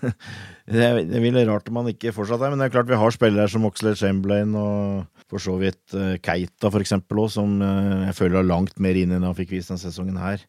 det, 0.70 0.84
er, 0.86 1.22
ville 1.22 1.42
rart 1.48 1.68
om 1.70 1.80
han 1.80 1.90
ikke 1.90 2.12
fortsatt 2.14 2.42
er. 2.44 2.52
Men 2.52 2.62
det 2.62 2.68
er 2.68 2.74
klart 2.76 2.90
vi 2.90 2.98
har 3.00 3.14
spillere 3.14 3.50
som 3.50 3.66
Oxlade 3.66 3.98
Chamberlain 3.98 4.54
og 4.58 5.24
for 5.30 5.42
så 5.42 5.56
vidt 5.60 5.94
uh, 5.94 6.16
Keita, 6.22 6.70
for 6.70 6.82
eksempel, 6.82 7.22
også, 7.22 7.40
som 7.40 7.58
uh, 7.62 8.06
jeg 8.08 8.16
føler 8.18 8.40
er 8.40 8.48
langt 8.48 8.80
mer 8.82 8.98
inn 8.98 9.14
enn 9.14 9.26
han 9.26 9.36
fikk 9.38 9.54
vist 9.54 9.70
denne 9.70 9.82
sesongen 9.82 10.18
her. 10.20 10.42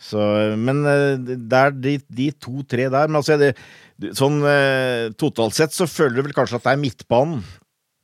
Så, 0.00 0.20
men 0.56 0.84
uh, 0.86 1.16
det 1.20 1.62
er 1.62 1.74
de, 1.74 1.96
de 2.06 2.28
to-tre 2.38 2.86
der. 2.88 3.10
Men 3.10 3.20
altså, 3.20 3.38
det, 3.40 3.54
sånn 4.16 4.38
totalt 5.20 5.58
sett 5.58 5.74
så 5.76 5.88
føler 5.90 6.20
du 6.20 6.28
vel 6.28 6.36
kanskje 6.36 6.60
at 6.60 6.68
det 6.68 6.76
er 6.76 6.84
midtbanen. 6.84 7.42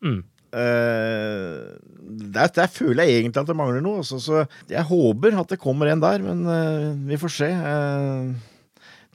Mm. 0.05 0.19
Der, 0.57 2.51
der, 2.55 2.69
føler 2.71 3.05
jeg 3.05 3.23
egentlig 3.23 3.41
at 3.41 3.49
det 3.49 3.57
mangler 3.57 3.83
noe. 3.85 4.03
Også, 4.03 4.21
så 4.23 4.45
jeg 4.71 4.85
håper 4.89 5.39
at 5.41 5.51
det 5.53 5.61
kommer 5.61 5.91
en 5.91 6.03
der, 6.05 6.23
men 6.25 6.45
vi 7.09 7.19
får 7.21 7.33
se. 7.33 7.49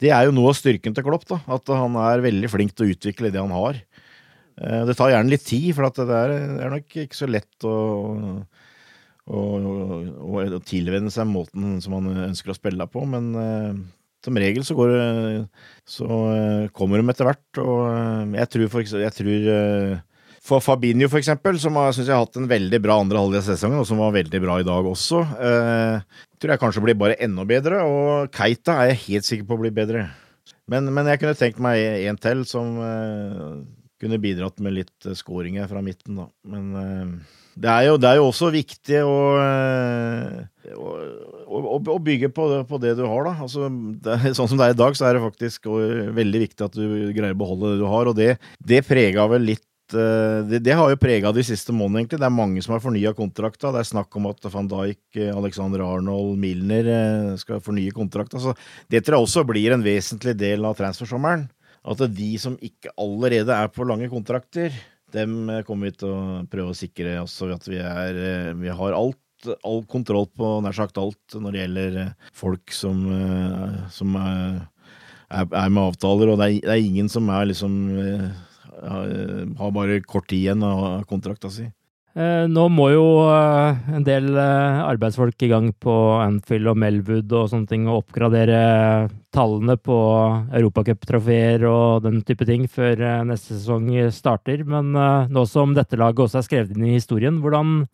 Det 0.02 0.10
er 0.10 0.26
jo 0.26 0.34
noe 0.34 0.50
av 0.50 0.58
styrken 0.58 0.94
til 0.96 1.06
Klopp, 1.06 1.24
da, 1.30 1.38
at 1.54 1.70
han 1.70 1.96
er 2.02 2.24
veldig 2.24 2.50
flink 2.50 2.74
til 2.74 2.88
å 2.88 2.94
utvikle 2.96 3.30
det 3.32 3.42
han 3.42 3.54
har. 3.54 3.78
Eh, 4.60 4.82
det 4.88 4.96
tar 4.98 5.12
gjerne 5.12 5.32
litt 5.32 5.46
tid, 5.46 5.70
for 5.76 5.86
det 5.86 6.18
er, 6.18 6.34
det 6.58 6.66
er 6.66 6.74
nok 6.74 6.98
ikke 7.04 7.18
så 7.18 7.28
lett 7.30 7.66
å, 7.68 7.76
å, 9.30 9.40
å, 9.40 10.44
å 10.44 10.62
tilvenne 10.66 11.12
seg 11.14 11.30
måten 11.30 11.78
som 11.84 11.96
han 11.98 12.26
ønsker 12.28 12.52
å 12.52 12.58
spille 12.58 12.88
på. 12.90 13.04
Men 13.08 13.30
uh, 13.36 13.82
som 14.22 14.38
regel 14.38 14.66
så, 14.66 14.76
går, 14.78 14.96
så 15.88 16.08
uh, 16.08 16.70
kommer 16.76 17.00
de 17.00 17.14
etter 17.14 17.30
hvert. 17.30 17.62
Og 17.62 18.36
jeg 18.38 18.52
tror, 18.54 18.72
for, 18.74 18.96
jeg 19.06 19.18
tror 19.18 19.48
for 20.42 20.64
Fabinho, 20.64 21.06
for 21.10 21.20
eksempel, 21.20 21.58
som 21.62 21.76
har, 21.78 21.92
synes 21.94 22.08
jeg 22.10 22.16
har 22.16 22.24
hatt 22.24 22.38
en 22.40 22.50
veldig 22.50 22.80
bra 22.82 22.96
andre 22.98 23.20
halvdel 23.22 23.42
av 23.42 23.46
sesongen, 23.46 23.78
og 23.78 23.86
som 23.86 24.00
var 24.02 24.16
veldig 24.16 24.40
bra 24.42 24.56
i 24.58 24.66
dag 24.66 24.88
også, 24.90 25.20
tror 26.42 26.52
jeg 26.54 26.62
kanskje 26.62 26.82
blir 26.82 26.98
bare 26.98 27.18
enda 27.22 27.44
bedre. 27.46 27.84
Og 27.86 28.32
Keita 28.34 28.80
er 28.82 28.90
jeg 28.90 29.04
helt 29.04 29.28
sikker 29.28 29.46
på 29.46 29.54
å 29.54 29.62
bli 29.62 29.70
bedre. 29.74 30.08
Men, 30.66 30.90
men 30.90 31.06
jeg 31.12 31.22
kunne 31.22 31.38
tenkt 31.38 31.62
meg 31.62 31.78
en 32.08 32.18
til 32.18 32.42
som 32.50 32.74
kunne 34.02 34.18
bidratt 34.22 34.58
med 34.62 34.74
litt 34.80 35.06
uh, 35.06 35.14
skåringer 35.16 35.68
fra 35.70 35.82
midten, 35.84 36.18
da. 36.18 36.26
Men 36.48 36.74
eh, 36.78 37.38
det, 37.54 37.70
er 37.70 37.86
jo, 37.86 37.98
det, 38.00 38.10
er 38.10 38.18
jo, 38.18 38.28
også 38.32 38.50
viktig 38.54 39.02
å, 39.06 39.16
uh, 39.38 40.72
å, 40.74 41.76
å 41.78 41.98
bygge 42.02 42.32
på 42.34 42.48
det, 42.50 42.62
på 42.70 42.80
det, 42.82 42.96
du 42.98 43.04
har, 43.06 43.28
da. 43.28 43.34
Altså, 43.46 43.68
er, 44.16 44.32
sånn 44.34 44.50
som 44.50 44.58
det 44.58 44.70
er 44.70 44.76
i 44.76 44.80
dag, 44.82 44.98
så 44.98 45.06
er 45.08 45.16
det 45.16 45.26
faktisk 45.26 45.70
veldig 46.18 46.46
viktig 46.48 46.66
at 46.66 46.78
du 46.78 47.12
greier 47.14 47.36
å 47.36 47.42
beholde 47.44 47.74
det 47.74 47.82
du 47.84 47.86
har, 47.92 48.10
og 48.10 48.18
det, 48.18 48.32
det 48.58 48.82
prega 48.88 49.28
vel 49.30 49.52
litt 49.52 49.66
det, 49.92 50.60
det, 50.64 50.74
har 50.78 50.90
jo 50.90 50.98
prega 51.00 51.32
de 51.34 51.44
siste 51.46 51.74
månedene, 51.74 52.02
egentlig. 52.02 52.20
Det 52.22 52.28
er 52.28 52.34
mange 52.34 52.62
som 52.64 52.74
har 52.76 52.82
fornya 52.84 53.12
kontrakta. 53.16 53.70
Det 53.74 53.82
er 53.82 53.90
snakk 53.92 54.18
om 54.18 54.28
at 54.30 54.48
van 54.52 54.70
Dijk, 54.70 55.18
Alexander 55.32 55.84
Arnold, 55.86 56.36
Milner 56.40 56.92
skal 57.40 57.62
fornye 57.64 57.94
kontrakta. 57.96 58.40
Så 58.42 58.56
det 58.92 59.04
tror 59.04 59.18
jeg 59.20 59.28
også 59.28 59.44
blir 59.48 59.74
en 59.74 59.84
vesentlig 59.84 60.36
del 60.40 60.64
av 60.68 60.78
transfersommeren 60.80 61.48
at 61.82 62.02
de 62.14 62.30
som 62.38 62.54
ikke 62.62 62.92
allerede 63.00 63.54
er 63.54 63.70
på 63.74 63.86
lange 63.86 64.08
kontrakter, 64.10 64.74
dem 65.12 65.50
eh, 65.50 65.64
kommer 65.66 65.90
vi 65.90 65.98
til 65.98 66.12
å 66.12 66.42
prøve 66.50 66.72
å 66.72 66.78
sikre 66.78 67.18
også 67.22 67.50
at 67.52 67.66
vi, 67.68 67.80
er, 67.82 68.20
eh, 68.22 68.52
vi 68.58 68.72
har 68.72 68.96
alt 68.98 69.18
all 69.66 69.80
kontroll 69.90 70.28
på 70.38 70.48
nær 70.62 70.76
sagt 70.76 71.00
alt 71.02 71.34
når 71.34 71.50
det 71.50 71.62
gjelder 71.64 71.96
eh, 72.04 72.12
folk 72.38 72.70
som, 72.70 73.00
som 73.90 74.14
er, 74.20 74.60
er, 75.34 75.48
med 75.66 75.82
avtaler, 75.82 76.30
og 76.30 76.38
det 76.38 76.46
er, 76.46 76.58
det 76.62 76.76
er, 76.76 76.84
ingen 76.86 77.10
som 77.10 77.26
er 77.34 77.48
liksom 77.50 77.74
har 78.82 79.70
bare 79.74 80.00
kort 80.02 80.28
tid 80.30 80.44
igjen 80.44 80.66
av 80.66 81.04
kontrakta 81.10 81.50
si. 81.52 81.68
Eh, 82.12 82.44
nå 82.44 82.66
må 82.68 82.90
jo 82.92 83.04
eh, 83.24 83.78
en 83.96 84.04
del 84.04 84.26
eh, 84.36 84.80
arbeidsfolk 84.84 85.46
i 85.46 85.48
gang 85.48 85.70
på 85.80 85.92
Anfield 86.20 86.68
og 86.68 86.76
Melwood 86.82 87.32
og 87.32 87.46
sånne 87.48 87.70
ting 87.70 87.86
og 87.88 88.02
oppgradere 88.02 88.58
tallene 89.32 89.78
på 89.80 89.96
europacuptrofeer 90.52 91.64
og 91.70 92.04
den 92.04 92.20
type 92.28 92.44
ting 92.44 92.66
før 92.68 93.00
neste 93.24 93.56
sesong 93.56 93.88
starter. 94.12 94.60
Men 94.68 94.92
nå 95.32 95.46
som 95.48 95.72
dette 95.72 95.96
laget 95.96 96.26
også 96.26 96.42
er 96.42 96.46
skrevet 96.50 96.76
inn 96.76 96.84
i 96.90 96.98
historien, 96.98 97.40
hvordan 97.40 97.86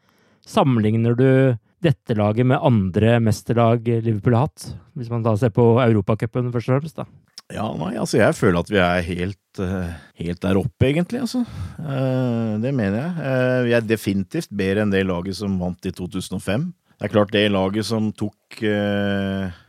sammenligner 0.43 1.15
du 1.15 1.31
dette 1.79 2.19
laget 2.19 2.49
med 2.51 2.59
andre 2.59 3.21
mesterlag 3.23 3.87
Liverpool 3.87 4.35
har 4.35 4.49
hatt? 4.49 4.73
Hvis 4.99 5.15
man 5.15 5.23
da 5.23 5.37
ser 5.39 5.55
på 5.55 5.77
Europacupen 5.85 6.51
først 6.51 6.73
og 6.73 6.81
fremst, 6.81 6.99
da. 6.99 7.07
Ja, 7.55 7.71
nei, 7.79 7.95
altså 7.97 8.19
jeg 8.19 8.35
føler 8.37 8.61
at 8.61 8.71
vi 8.73 8.81
er 8.83 9.07
helt, 9.07 9.39
uh, 9.63 9.93
helt 10.21 10.41
der 10.43 10.59
oppe, 10.61 10.89
egentlig, 10.89 11.23
altså. 11.25 11.45
Uh, 11.79 12.59
det 12.63 12.73
mener 12.77 12.99
jeg. 13.01 13.13
Uh, 13.19 13.61
vi 13.67 13.75
er 13.77 13.87
definitivt 13.87 14.53
bedre 14.55 14.85
enn 14.85 14.95
det 14.95 15.05
laget 15.07 15.39
som 15.39 15.59
vant 15.61 15.89
i 15.89 15.93
2005. 15.95 16.69
Det 16.99 17.07
er 17.07 17.13
klart, 17.13 17.35
det 17.35 17.45
laget 17.53 17.87
som 17.87 18.11
tok 18.11 18.59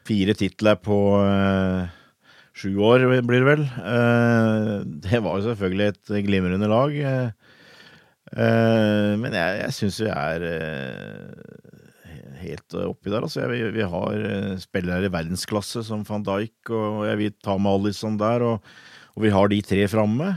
fire 0.10 0.34
titler 0.34 0.80
på 0.82 0.98
sju 2.58 2.72
år, 2.82 3.06
blir 3.22 3.44
det 3.44 3.50
vel. 3.52 3.68
det 5.06 5.20
var 5.22 5.38
jo 5.38 5.46
selvfølgelig 5.46 5.92
et 5.92 6.10
glimrende 6.26 6.70
lag. 6.72 6.96
men 8.34 9.38
jeg, 9.38 9.60
jeg 9.62 9.76
syns 9.78 10.02
vi 10.02 10.10
er 10.10 10.48
helt 12.40 12.76
eh, 12.76 12.88
oppi 12.88 13.12
der. 13.12 13.26
Altså, 13.26 13.48
vi, 13.52 13.62
vi 13.76 13.88
har 13.94 14.24
eh, 14.30 14.56
spillere 14.62 15.10
i 15.10 15.14
verdensklasse 15.14 15.84
som 15.88 16.06
van 16.08 16.26
Dijk, 16.26 16.72
og 16.72 17.06
jeg 17.10 17.22
vil 17.24 17.36
ta 17.44 17.58
med 17.60 17.80
Alison 17.80 18.20
der, 18.20 18.46
og, 18.46 18.74
og, 19.16 19.24
vi 19.26 19.34
har 19.34 19.52
de 19.52 19.62
tre 19.66 19.88
framme. 19.92 20.34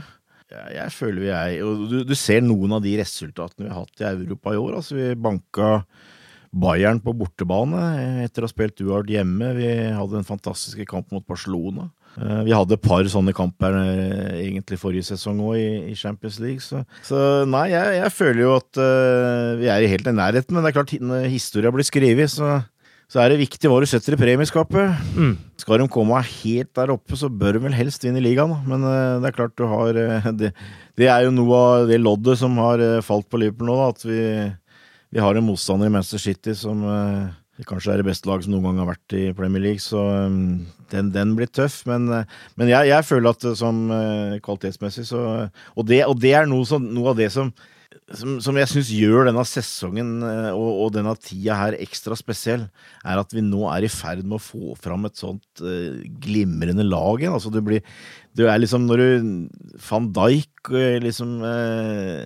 Jeg, 0.53 0.89
føler 0.93 1.23
vi 1.23 1.29
er 1.33 1.53
og 1.65 1.87
du, 1.89 1.95
du, 2.05 2.13
ser 2.17 2.43
noen 2.45 2.75
av 2.77 2.83
de 2.83 2.91
resultatene 2.99 3.65
vi 3.65 3.71
har 3.71 3.87
hatt 3.87 4.03
i 4.03 4.09
Europa 4.11 4.53
i 4.53 4.59
år. 4.61 4.75
Altså, 4.77 4.97
vi 4.99 5.07
banka 5.17 5.69
Bayern 6.53 6.99
på 7.01 7.15
bortebane 7.17 7.81
etter 8.21 8.43
å 8.43 8.45
ha 8.45 8.51
spilt 8.51 8.77
uavgjort 8.83 9.09
hjemme. 9.09 9.49
Vi 9.57 9.69
hadde 9.97 10.19
en 10.19 10.27
fantastisk 10.27 10.83
kamp 10.89 11.09
mot 11.15 11.25
Barcelona. 11.25 11.87
Eh, 12.21 12.41
vi 12.45 12.53
hadde 12.53 12.75
et 12.77 12.83
par 12.83 13.07
sånne 13.09 13.33
kamper 13.33 13.73
eh, 13.79 14.43
egentlig 14.43 14.77
forrige 14.81 15.07
sesong 15.07 15.39
òg 15.41 15.57
i, 15.57 15.95
Champions 15.97 16.37
League. 16.43 16.61
Så, 16.61 16.83
så 17.05 17.17
nei, 17.49 17.67
jeg, 17.73 17.97
jeg, 17.97 18.13
føler 18.13 18.43
jo 18.43 18.51
at 18.59 18.81
uh, 18.81 19.55
vi 19.57 19.69
er 19.71 19.87
helt 19.89 20.09
i 20.09 20.13
nærheten. 20.13 20.53
Men 20.53 20.65
det 20.65 20.71
er 20.71 20.77
klart, 20.77 20.93
når 21.01 21.25
historia 21.33 21.73
blir 21.73 21.87
skrevet, 21.87 22.29
så, 22.33 22.59
så, 23.13 23.19
er 23.21 23.29
det 23.29 23.43
viktig 23.43 23.69
hva 23.69 23.77
du 23.77 23.85
setter 23.85 24.15
i 24.15 24.17
premieskapet. 24.17 25.03
Mm. 25.13 25.35
Skal 25.61 25.83
de 25.83 25.85
komme 25.93 26.17
helt 26.25 26.71
der 26.73 26.93
oppe, 26.95 27.13
så 27.19 27.29
bør 27.29 27.59
de 27.59 27.67
vel 27.67 27.75
helst 27.77 28.01
vinne 28.01 28.23
ligaen. 28.25 28.55
Men 28.65 28.81
uh, 28.81 29.21
det 29.21 29.29
er 29.29 29.35
klart 29.37 29.53
du 29.59 29.67
har 29.69 29.93
uh, 29.93 30.31
det, 30.39 30.49
det, 30.97 31.11
er 31.11 31.27
jo 31.27 31.35
noe 31.35 31.59
av 31.59 31.91
det 31.91 32.01
loddet 32.01 32.39
som 32.41 32.57
har 32.57 32.81
falt 33.05 33.29
på 33.29 33.37
Liverpool 33.43 33.69
nå, 33.69 33.77
da, 33.77 33.91
at 33.93 34.07
vi, 34.07 34.23
vi, 35.13 35.21
har 35.21 35.37
en 35.37 35.45
motstander 35.45 35.91
i 35.91 35.93
Manchester 35.93 36.23
City 36.25 36.55
som 36.57 36.81
det 37.53 37.67
kanskje 37.69 37.93
er 37.93 38.01
det 38.01 38.07
beste 38.07 38.25
laget 38.25 38.47
som 38.47 38.55
noen 38.55 38.65
gang 38.65 38.81
har 38.81 38.89
vært 38.95 39.13
i 39.13 39.27
Premier 39.37 39.61
League, 39.61 39.83
så 39.83 40.01
um, 40.25 40.63
den, 40.89 41.11
den 41.13 41.35
blir 41.37 41.51
tøff. 41.53 41.83
Men, 41.85 42.09
men 42.57 42.71
jeg, 42.71 42.89
jeg, 42.89 43.05
føler 43.05 43.29
at 43.29 43.45
som 43.59 43.83
kvalitetsmessig 44.41 45.05
så 45.11 45.21
og 45.77 45.85
det, 45.85 46.01
og 46.09 46.17
det, 46.17 46.33
er 46.39 46.49
noe, 46.49 46.65
som, 46.65 46.81
noe 46.97 47.13
av 47.13 47.21
det 47.21 47.29
som, 47.35 47.53
som, 48.17 48.37
som 48.43 48.57
jeg 48.59 48.69
syns 48.71 48.91
gjør 48.93 49.27
denne 49.29 49.43
sesongen 49.47 50.11
og, 50.23 50.67
og, 50.69 50.87
denne 50.95 51.13
tida 51.21 51.57
her 51.59 51.77
ekstra 51.81 52.17
spesiell, 52.19 52.67
er 53.03 53.21
at 53.21 53.33
vi 53.35 53.43
nå 53.45 53.65
er 53.71 53.87
i 53.87 53.91
ferd 53.91 54.23
med 54.25 54.37
å 54.37 54.43
få 54.43 54.75
fram 54.79 55.07
et 55.09 55.19
sånt 55.19 55.63
uh, 55.63 56.03
glimrende 56.23 56.85
lag 56.87 57.23
igjen. 57.23 57.35
Altså, 57.35 57.51
du 57.53 57.61
blir 57.65 57.83
Det 58.33 58.47
er 58.49 58.61
liksom 58.61 58.87
når 58.87 59.03
du 59.03 59.27
Van 59.89 60.09
Dijk 60.15 60.73
liksom 61.03 61.35
uh, 61.43 62.23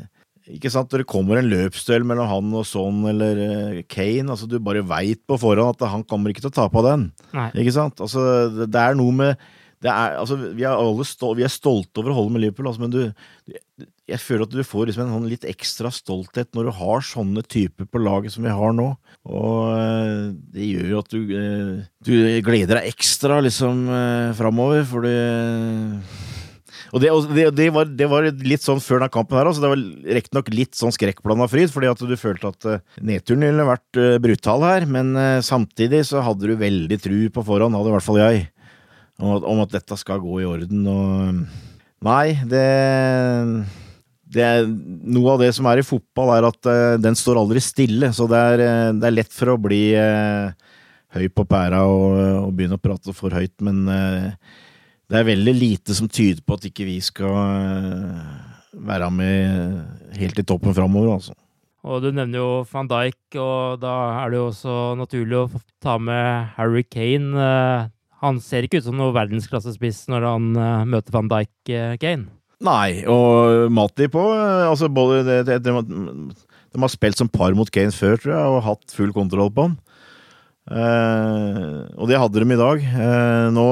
ikke 0.47 0.71
sant, 0.71 0.91
Når 0.91 1.03
det 1.03 1.11
kommer 1.11 1.39
en 1.39 1.49
løpsduell 1.51 2.05
mellom 2.07 2.29
han 2.29 2.55
og 2.55 2.67
sånn 2.67 3.03
eller 3.11 3.41
uh, 3.41 3.81
Kane, 3.91 4.29
altså 4.31 4.47
du 4.47 4.59
bare 4.63 4.85
veit 4.87 5.23
på 5.27 5.39
forhånd 5.41 5.75
at 5.75 5.89
han 5.91 6.05
kommer 6.07 6.31
ikke 6.31 6.45
til 6.45 6.53
å 6.53 6.57
tape 6.61 6.81
av 6.81 6.87
den. 6.91 7.07
Nei. 7.35 7.49
Ikke 7.63 7.75
sant? 7.75 7.99
Altså, 8.03 8.23
det, 8.55 8.69
det, 8.71 8.83
er 8.83 8.99
noe 8.99 9.15
med 9.15 9.47
er, 9.85 10.15
altså, 10.17 10.39
vi, 10.41 10.65
er 10.65 10.73
alle 10.73 11.05
stol, 11.05 11.35
vi 11.37 11.45
er 11.45 11.53
stolte 11.53 12.01
over 12.01 12.13
å 12.13 12.17
holde 12.17 12.33
med 12.33 12.41
Liverpool, 12.41 12.69
altså, 12.71 12.81
men 12.81 12.93
du, 12.95 13.85
jeg 14.07 14.23
føler 14.23 14.47
at 14.47 14.55
du 14.55 14.63
får 14.65 14.87
liksom 14.87 15.03
en 15.03 15.13
sånn 15.17 15.27
litt 15.29 15.45
ekstra 15.47 15.91
stolthet 15.93 16.49
når 16.55 16.69
du 16.69 16.75
har 16.79 17.03
sånne 17.05 17.43
typer 17.43 17.89
på 17.91 18.01
laget 18.01 18.33
som 18.33 18.47
vi 18.47 18.53
har 18.55 18.73
nå. 18.75 18.87
Og 19.27 19.57
uh, 19.67 20.31
det 20.55 20.69
gjør 20.69 20.93
jo 20.93 21.03
at 21.03 21.11
du, 21.11 21.19
uh, 21.35 21.83
du 22.07 22.15
gleder 22.47 22.79
deg 22.79 22.89
ekstra 22.93 23.41
liksom 23.43 23.85
uh, 23.91 24.33
framover, 24.39 24.87
for 24.87 25.05
og 26.95 27.01
det, 27.03 27.09
det, 27.35 27.45
det, 27.51 27.65
var, 27.75 27.89
det, 27.99 28.05
var, 28.07 28.25
litt 28.47 28.63
sånn 28.63 28.79
før 28.79 29.01
denne 29.01 29.11
kampen 29.11 29.35
her, 29.35 29.49
altså 29.49 29.59
det 29.59 29.71
var 29.73 29.81
riktignok 30.17 30.51
litt 30.55 30.77
sånn 30.77 30.93
skrekkblanda 30.95 31.49
fryd, 31.51 31.67
fordi 31.73 31.89
at 31.91 31.99
du 31.99 32.13
følte 32.15 32.53
at 32.53 32.67
nedturen 33.03 33.43
ville 33.43 33.65
vært 33.67 33.99
brutal 34.23 34.63
her, 34.63 34.87
men 34.87 35.11
samtidig 35.43 36.05
så 36.07 36.23
hadde 36.23 36.47
du 36.47 36.55
veldig 36.55 36.99
tru 37.03 37.17
på 37.35 37.43
forhånd, 37.43 37.75
hadde 37.75 37.91
i 37.91 37.95
hvert 37.97 38.07
fall 38.07 38.21
jeg, 38.21 38.45
om 39.17 39.33
at, 39.37 39.47
om 39.49 39.63
at 39.63 39.73
dette 39.73 39.97
skal 39.99 40.21
gå 40.23 40.41
i 40.41 40.47
orden, 40.47 40.87
og 40.91 41.43
Nei, 42.05 42.37
det 42.45 42.65
det 44.27 44.43
er, 44.43 44.65
noe 44.67 45.31
av 45.33 45.39
det 45.41 45.47
som 45.55 45.65
er 45.71 45.79
i 45.79 45.85
fotball, 45.87 46.33
er 46.35 46.45
at 46.49 46.67
uh, 46.67 46.99
den 46.99 47.15
står 47.17 47.39
aldri 47.39 47.61
stille. 47.63 48.09
Så 48.13 48.27
det 48.29 48.37
er, 48.37 48.59
uh, 48.59 48.89
det 48.99 49.07
er 49.07 49.15
lett 49.15 49.31
for 49.33 49.53
å 49.53 49.55
bli 49.57 49.81
uh, 49.95 50.51
høy 51.15 51.29
på 51.31 51.45
pæra 51.47 51.79
og, 51.87 52.19
og, 52.43 52.51
begynne 52.53 52.75
å 52.75 52.83
prate 52.83 53.15
for 53.15 53.33
høyt, 53.33 53.55
men 53.63 53.87
det 55.07 55.15
er 55.15 55.27
veldig 55.27 55.53
lite 55.55 55.95
som 55.95 56.09
tyder 56.11 56.43
på 56.43 56.57
at 56.57 56.67
ikke 56.67 56.85
vi 56.87 56.97
skal 57.03 57.31
eh, 57.31 58.23
være 58.87 59.09
med 59.15 60.15
helt 60.19 60.39
i 60.41 60.45
toppen 60.47 60.75
framover, 60.75 61.13
altså. 61.15 61.35
Og 61.87 62.01
du 62.03 62.09
nevner 62.11 62.41
jo 62.41 62.49
van 62.67 62.89
Dijk, 62.91 63.37
og 63.39 63.79
da 63.79 63.93
er 64.17 64.33
det 64.33 64.41
jo 64.41 64.47
også 64.49 64.73
naturlig 64.99 65.37
å 65.39 65.61
ta 65.83 65.95
med 66.01 66.49
Harry 66.57 66.83
Kane. 66.83 67.47
Eh, 68.17 68.25
han 68.25 68.41
ser 68.41 68.65
ikke 68.65 68.81
ut 68.81 68.87
som 68.87 68.97
noen 68.97 69.15
verdensklassespiss 69.15 70.07
når 70.11 70.25
han 70.25 70.51
eh, 70.57 70.85
møter 70.89 71.13
van 71.13 71.29
Dijk-Kane. 71.31 72.27
Nei, 72.65 73.05
og 73.05 73.69
Mati 73.69 74.07
på 74.09 74.21
altså 74.33 74.89
både 74.89 75.21
det, 75.27 75.41
det, 75.45 75.59
det, 75.61 75.73
De 75.77 76.81
har 76.81 76.89
spilt 76.89 77.19
som 77.19 77.29
par 77.29 77.53
mot 77.53 77.69
Kane 77.69 77.93
før, 77.93 78.17
tror 78.17 78.33
jeg, 78.33 78.53
og 78.55 78.63
hatt 78.65 78.95
full 78.95 79.13
kontroll 79.13 79.51
på 79.53 79.67
han. 79.67 79.77
Uh, 80.67 81.85
og 81.95 82.09
det 82.09 82.17
hadde 82.19 82.41
de 82.41 82.47
i 82.51 82.57
dag. 82.59 82.81
Uh, 82.91 83.45
nå 83.55 83.67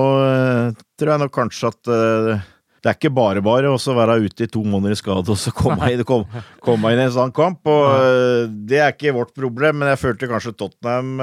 tror 0.96 1.12
jeg 1.12 1.22
nok 1.26 1.34
kanskje 1.36 1.72
at 1.74 1.90
det 1.90 2.88
er 2.88 2.96
ikke 2.96 3.12
bare 3.12 3.42
bare 3.44 3.74
å 3.74 3.96
være 3.98 4.20
ute 4.24 4.46
i 4.46 4.52
to 4.54 4.62
måneder 4.64 4.94
i 4.94 5.00
skade 5.02 5.34
og 5.34 5.42
så 5.42 5.52
komme 5.52 5.90
inn, 5.92 6.06
kom, 6.08 6.24
komme 6.64 6.94
inn 6.94 7.02
i 7.02 7.08
en 7.10 7.16
sånn 7.18 7.34
kamp. 7.36 7.66
Og 7.66 8.54
det 8.70 8.80
er 8.80 8.94
ikke 8.94 9.18
vårt 9.18 9.34
problem, 9.36 9.82
men 9.82 9.92
jeg 9.92 10.04
følte 10.06 10.30
kanskje 10.30 10.54
Tottenham 10.62 11.18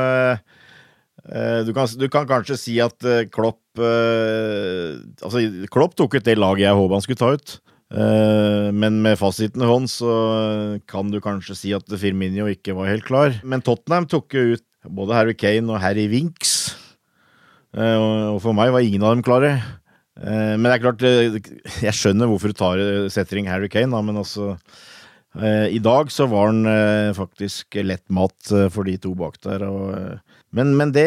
du 1.23 1.69
kan, 1.71 1.87
du, 1.87 2.09
kan, 2.11 2.25
kanskje 2.27 2.57
si 2.59 2.73
at 2.83 2.99
Klopp 3.31 3.79
Altså, 3.79 5.43
Klopp 5.71 5.95
tok 5.95 6.17
ut 6.19 6.27
det 6.27 6.35
laget 6.35 6.65
jeg 6.65 6.75
håpet 6.75 6.97
han 6.97 7.05
skulle 7.05 7.21
ta 7.21 7.29
ut. 7.37 7.55
Men 8.75 8.99
med 9.05 9.21
fasiten 9.21 9.63
i 9.63 9.69
hånd 9.71 9.87
så 9.93 10.17
kan 10.91 11.15
du 11.15 11.21
kanskje 11.23 11.57
si 11.57 11.73
at 11.77 11.87
Firminio 11.95 12.51
ikke 12.51 12.75
var 12.75 12.91
helt 12.91 13.07
klar. 13.07 13.39
Men 13.47 13.63
Tottenham 13.63 14.11
tok 14.11 14.35
jo 14.35 14.57
ut 14.57 14.67
både 14.91 15.15
Harry 15.15 15.37
Kane 15.39 15.71
og 15.71 15.81
Harry 15.83 16.09
Winks. 16.11 16.73
Eh, 17.73 17.99
og 18.33 18.41
for 18.45 18.57
meg 18.57 18.73
var 18.75 18.85
ingen 18.85 19.05
av 19.05 19.15
dem 19.15 19.25
klare. 19.25 19.55
Eh, 20.21 20.55
men 20.59 20.69
det 20.69 20.75
er 20.75 20.85
klart, 20.85 21.05
eh, 21.09 21.39
jeg 21.87 21.97
skjønner 21.97 22.29
hvorfor 22.31 22.53
du 22.53 22.59
tar 22.59 22.83
setter 23.13 23.41
inn 23.41 23.51
Harry 23.51 23.71
Kane, 23.73 23.93
da, 23.95 24.03
men 24.05 24.21
altså 24.21 24.57
I 25.33 25.79
dag 25.81 26.11
så 26.13 26.27
var 26.29 26.51
han 26.51 27.15
faktisk 27.17 27.79
lett 27.81 28.05
mat 28.13 28.51
for 28.75 28.85
de 28.85 28.99
to 29.01 29.15
bak 29.17 29.39
der. 29.41 29.63
Og, 29.65 30.19
men, 30.53 30.75
men, 30.77 30.93
det, 30.93 31.07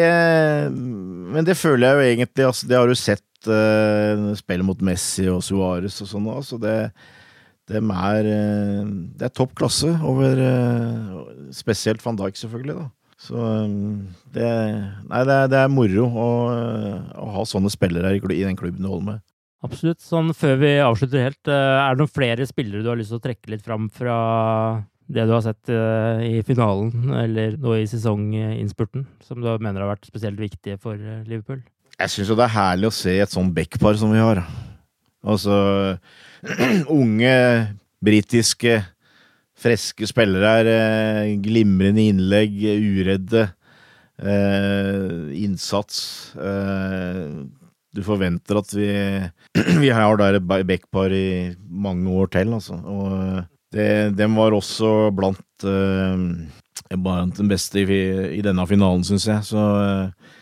men 0.74 1.46
det 1.46 1.54
føler 1.54 1.86
jeg 1.86 1.94
jo 1.94 2.08
egentlig 2.10 2.46
altså, 2.48 2.66
Det 2.66 2.80
har 2.80 2.90
du 2.90 2.98
sett 2.98 3.22
spillet 4.40 4.66
mot 4.66 4.82
Messi 4.82 5.28
og 5.30 5.44
Suárez 5.46 6.00
og 6.02 6.10
sånn. 6.10 6.26
Altså, 6.32 6.58
det, 6.58 6.74
det, 7.70 7.78
er, 7.78 8.30
det 9.14 9.28
er 9.28 9.36
topp 9.36 9.54
klasse 9.62 9.94
over 10.02 10.42
Spesielt 11.54 12.02
van 12.02 12.18
Dijk, 12.18 12.42
selvfølgelig. 12.42 12.80
da 12.82 12.90
så 13.16 13.42
det, 14.34 14.48
nei, 15.08 15.22
det, 15.24 15.36
er, 15.36 15.48
det 15.48 15.60
er 15.62 15.72
moro 15.72 16.04
å, 16.06 16.28
å, 17.16 17.28
ha 17.38 17.44
sånne 17.48 17.72
spillere 17.72 18.12
i 18.18 18.42
den 18.44 18.58
klubben 18.58 18.84
du 18.84 18.90
holder 18.90 19.06
med. 19.14 19.24
Absolutt. 19.64 20.02
Sånn 20.04 20.34
før 20.36 20.58
vi 20.60 20.72
avslutter 20.84 21.24
helt, 21.28 21.48
eh, 21.48 21.78
er 21.80 21.94
det 21.94 22.02
noen 22.02 22.12
flere 22.12 22.46
spillere 22.48 22.84
du 22.84 22.90
har 22.90 22.98
lyst 22.98 23.14
til 23.14 23.20
å 23.20 23.24
trekke 23.24 23.54
litt 23.54 23.64
fram 23.64 23.88
fra 23.92 24.18
det 25.06 25.22
du 25.22 25.30
har 25.30 25.42
sett 25.44 25.70
uh, 25.70 26.18
i 26.18 26.40
finalen, 26.42 27.12
eller 27.14 27.54
nå 27.62 27.76
i 27.78 27.84
sesonginnspurten, 27.86 29.04
som 29.22 29.38
du 29.38 29.46
mener 29.62 29.84
har 29.84 29.92
vært 29.92 30.08
spesielt 30.08 30.40
viktige 30.42 30.80
for 30.82 30.98
uh, 30.98 31.22
Liverpool? 31.30 31.60
Jeg 31.94 32.10
syns 32.10 32.32
jo 32.32 32.34
det 32.34 32.48
er 32.48 32.56
herlig 32.56 32.90
å 32.90 32.96
se 32.96 33.14
et 33.22 33.30
sånn 33.30 33.52
backpar 33.54 33.94
som 34.00 34.10
vi 34.10 34.18
har. 34.18 34.42
Altså 35.22 35.54
unge 36.98 37.36
britiske 38.02 38.80
Freske 39.56 40.04
spillere 40.08 40.50
her. 40.52 40.68
Eh, 40.68 41.36
glimrende 41.40 42.04
innlegg, 42.10 42.58
uredde. 43.00 43.46
Eh, 44.20 45.32
innsats. 45.44 46.34
Eh, 46.36 47.30
du 47.96 48.02
forventer 48.06 48.60
at 48.60 48.72
vi, 48.76 48.88
vi 49.82 49.90
har 49.94 50.20
der 50.20 50.38
et 50.38 50.46
backpar 50.68 51.14
i 51.16 51.54
mange 51.66 52.12
år 52.12 52.30
til, 52.36 52.54
altså. 52.56 52.78
Og 52.84 53.44
det, 53.74 53.88
dem 54.16 54.36
var 54.38 54.56
også 54.56 55.10
blant, 55.16 55.44
uh, 55.64 56.96
blant 56.96 57.40
den 57.40 57.50
beste 57.50 57.82
i, 57.82 58.02
i 58.38 58.42
denne 58.44 58.66
finalen, 58.68 59.04
syns 59.06 59.28
jeg. 59.28 59.46
Så 59.48 59.60
uh, 59.60 60.34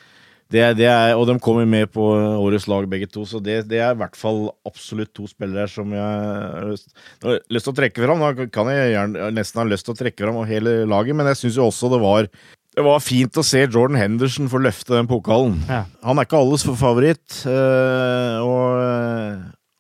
det, 0.53 0.63
det, 0.79 0.87
er, 0.87 1.15
og 1.17 1.27
de 1.27 1.35
kommer 1.43 1.67
med 1.67 1.89
på 1.95 2.03
årets 2.15 2.67
lag, 2.71 2.87
begge 2.91 3.09
to. 3.11 3.25
Så 3.27 3.41
det, 3.43 3.63
det 3.71 3.81
er 3.81 3.95
i 3.95 3.99
hvert 3.99 4.19
fall 4.19 4.45
absolutt 4.69 5.15
to 5.17 5.27
spillere 5.31 5.67
som 5.71 5.95
jeg 5.95 6.03
har 6.05 6.69
lyst, 6.69 6.93
har 7.25 7.41
lyst 7.55 7.67
til 7.67 7.75
å 7.75 7.79
trekke 7.81 8.05
fram. 8.05 8.23
Da 8.23 8.49
kan 8.53 8.71
jeg 8.71 8.93
gjerne, 8.93 9.31
nesten 9.35 9.63
ha 9.63 9.67
lyst 9.71 9.89
til 9.89 9.97
å 9.97 10.03
trekke 10.03 10.27
fram 10.27 10.43
hele 10.51 10.83
laget, 10.91 11.17
men 11.19 11.33
jeg 11.33 11.41
syns 11.43 11.59
jo 11.59 11.71
også 11.71 11.91
det 11.95 12.03
var 12.05 12.31
det 12.75 12.85
var 12.85 13.03
fint 13.03 13.39
å 13.39 13.45
se 13.47 13.63
Jordan 13.65 13.99
Henderson 14.01 14.51
få 14.51 14.61
løfte 14.63 14.97
den 14.97 15.11
pokalen. 15.11 15.61
Ja. 15.69 15.85
Han 16.07 16.19
er 16.19 16.27
ikke 16.27 16.41
alles 16.41 16.65
favoritt, 16.67 17.45
og 17.47 18.81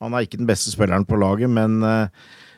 han 0.04 0.14
er 0.14 0.26
ikke 0.26 0.38
den 0.38 0.48
beste 0.48 0.70
spilleren 0.70 1.06
på 1.08 1.18
laget, 1.18 1.50
men 1.50 1.80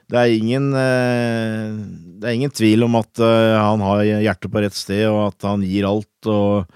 det 0.07 0.19
er 0.21 0.35
ingen 0.37 0.69
Det 0.71 2.29
er 2.29 2.35
ingen 2.37 2.53
tvil 2.53 2.85
om 2.87 2.99
at 3.01 3.19
han 3.19 3.81
har 3.83 4.03
hjertet 4.05 4.53
på 4.53 4.63
rett 4.63 4.77
sted, 4.77 5.07
og 5.09 5.23
at 5.31 5.49
han 5.49 5.65
gir 5.65 5.89
alt. 5.89 6.29
og 6.29 6.69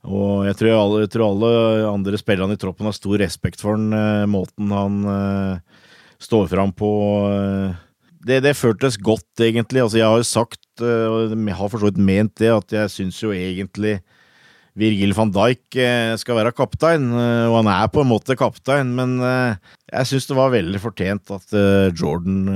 og 0.00 0.46
jeg 0.48 0.56
tror 0.56 0.78
alle, 0.78 1.00
jeg 1.02 1.10
tror 1.12 1.26
alle 1.26 1.48
andre 1.90 2.16
spillerne 2.16 2.54
i 2.56 2.60
troppen 2.60 2.86
har 2.88 2.94
stor 2.96 3.18
respekt 3.20 3.60
for 3.60 3.76
den, 3.76 3.92
eh, 3.92 4.24
måten 4.32 4.72
han 4.72 4.94
står 6.20 6.48
fram 6.52 6.72
på. 6.76 6.90
Uh, 7.26 7.89
det, 8.26 8.40
det, 8.44 8.56
føltes 8.58 8.98
godt, 9.00 9.42
egentlig. 9.42 9.82
Altså, 9.84 10.00
jeg 10.00 10.08
har 10.08 10.20
jo 10.20 10.28
sagt, 10.28 10.64
uh, 10.82 11.06
og 11.08 11.34
jeg 11.34 11.58
har 11.58 11.70
for 11.72 11.80
så 11.80 11.90
vidt 11.90 12.00
ment 12.10 12.34
det, 12.40 12.50
at 12.52 12.74
jeg 12.76 12.94
syns 12.94 13.20
jo 13.22 13.34
egentlig 13.36 14.00
Virgil 14.80 15.12
van 15.16 15.32
Dijk 15.34 15.76
skal 16.22 16.36
være 16.38 16.52
kaptein, 16.54 17.08
og 17.10 17.56
han 17.58 17.68
er 17.72 17.88
på 17.90 18.04
en 18.04 18.08
måte 18.12 18.36
kaptein, 18.38 18.92
men 18.94 19.16
jeg 19.18 20.06
syns 20.06 20.28
det 20.30 20.36
var 20.38 20.52
veldig 20.54 20.80
fortjent 20.80 21.32
at 21.34 21.56
Jordan 21.98 22.46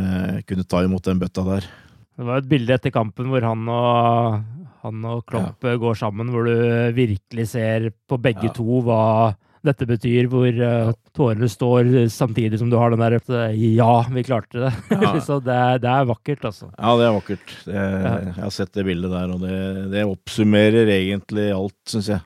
kunne 0.47 0.65
ta 0.65 0.85
imot 0.87 1.11
den 1.11 1.19
bøtta 1.21 1.43
der. 1.49 1.67
Det 2.15 2.29
var 2.31 2.39
et 2.39 2.49
bilde 2.49 2.79
etter 2.79 2.95
kampen 2.95 3.29
hvor 3.35 3.45
han 3.45 3.67
og 3.67 4.39
han 4.85 5.07
og 5.09 5.25
Klopp 5.29 5.65
ja. 5.65 5.79
går 5.81 5.97
sammen, 5.99 6.31
hvor 6.33 6.47
du 6.47 6.55
virkelig 6.97 7.49
ser 7.55 7.89
på 8.09 8.19
begge 8.21 8.51
ja. 8.51 8.55
to 8.57 8.83
hva 8.85 9.33
dette 9.65 9.89
betyr, 9.89 10.29
hvor 10.33 10.49
uh, 10.49 10.93
tårene 11.17 11.49
står 11.51 11.91
samtidig 12.13 12.61
som 12.61 12.71
du 12.73 12.77
har 12.81 12.93
den 12.93 13.03
der 13.03 13.19
uh, 13.19 13.55
Ja, 13.57 14.05
vi 14.13 14.27
klarte 14.27 14.67
det! 14.67 14.75
Ja. 15.05 15.17
Så 15.21 15.41
det, 15.43 15.57
det, 15.85 15.91
er 15.91 16.07
vakkert, 16.09 16.45
altså. 16.49 16.71
Ja, 16.77 16.95
det 17.01 17.09
er 17.09 17.17
vakkert. 17.17 17.57
Det, 17.67 17.75
jeg 17.75 18.37
har 18.39 18.55
sett 18.55 18.77
det 18.77 18.87
bildet 18.87 19.13
der, 19.13 19.35
og 19.35 19.43
det, 19.43 19.59
det 19.93 20.07
oppsummerer 20.09 20.93
egentlig 20.95 21.51
alt, 21.55 21.77
syns 21.91 22.13
jeg. 22.15 22.25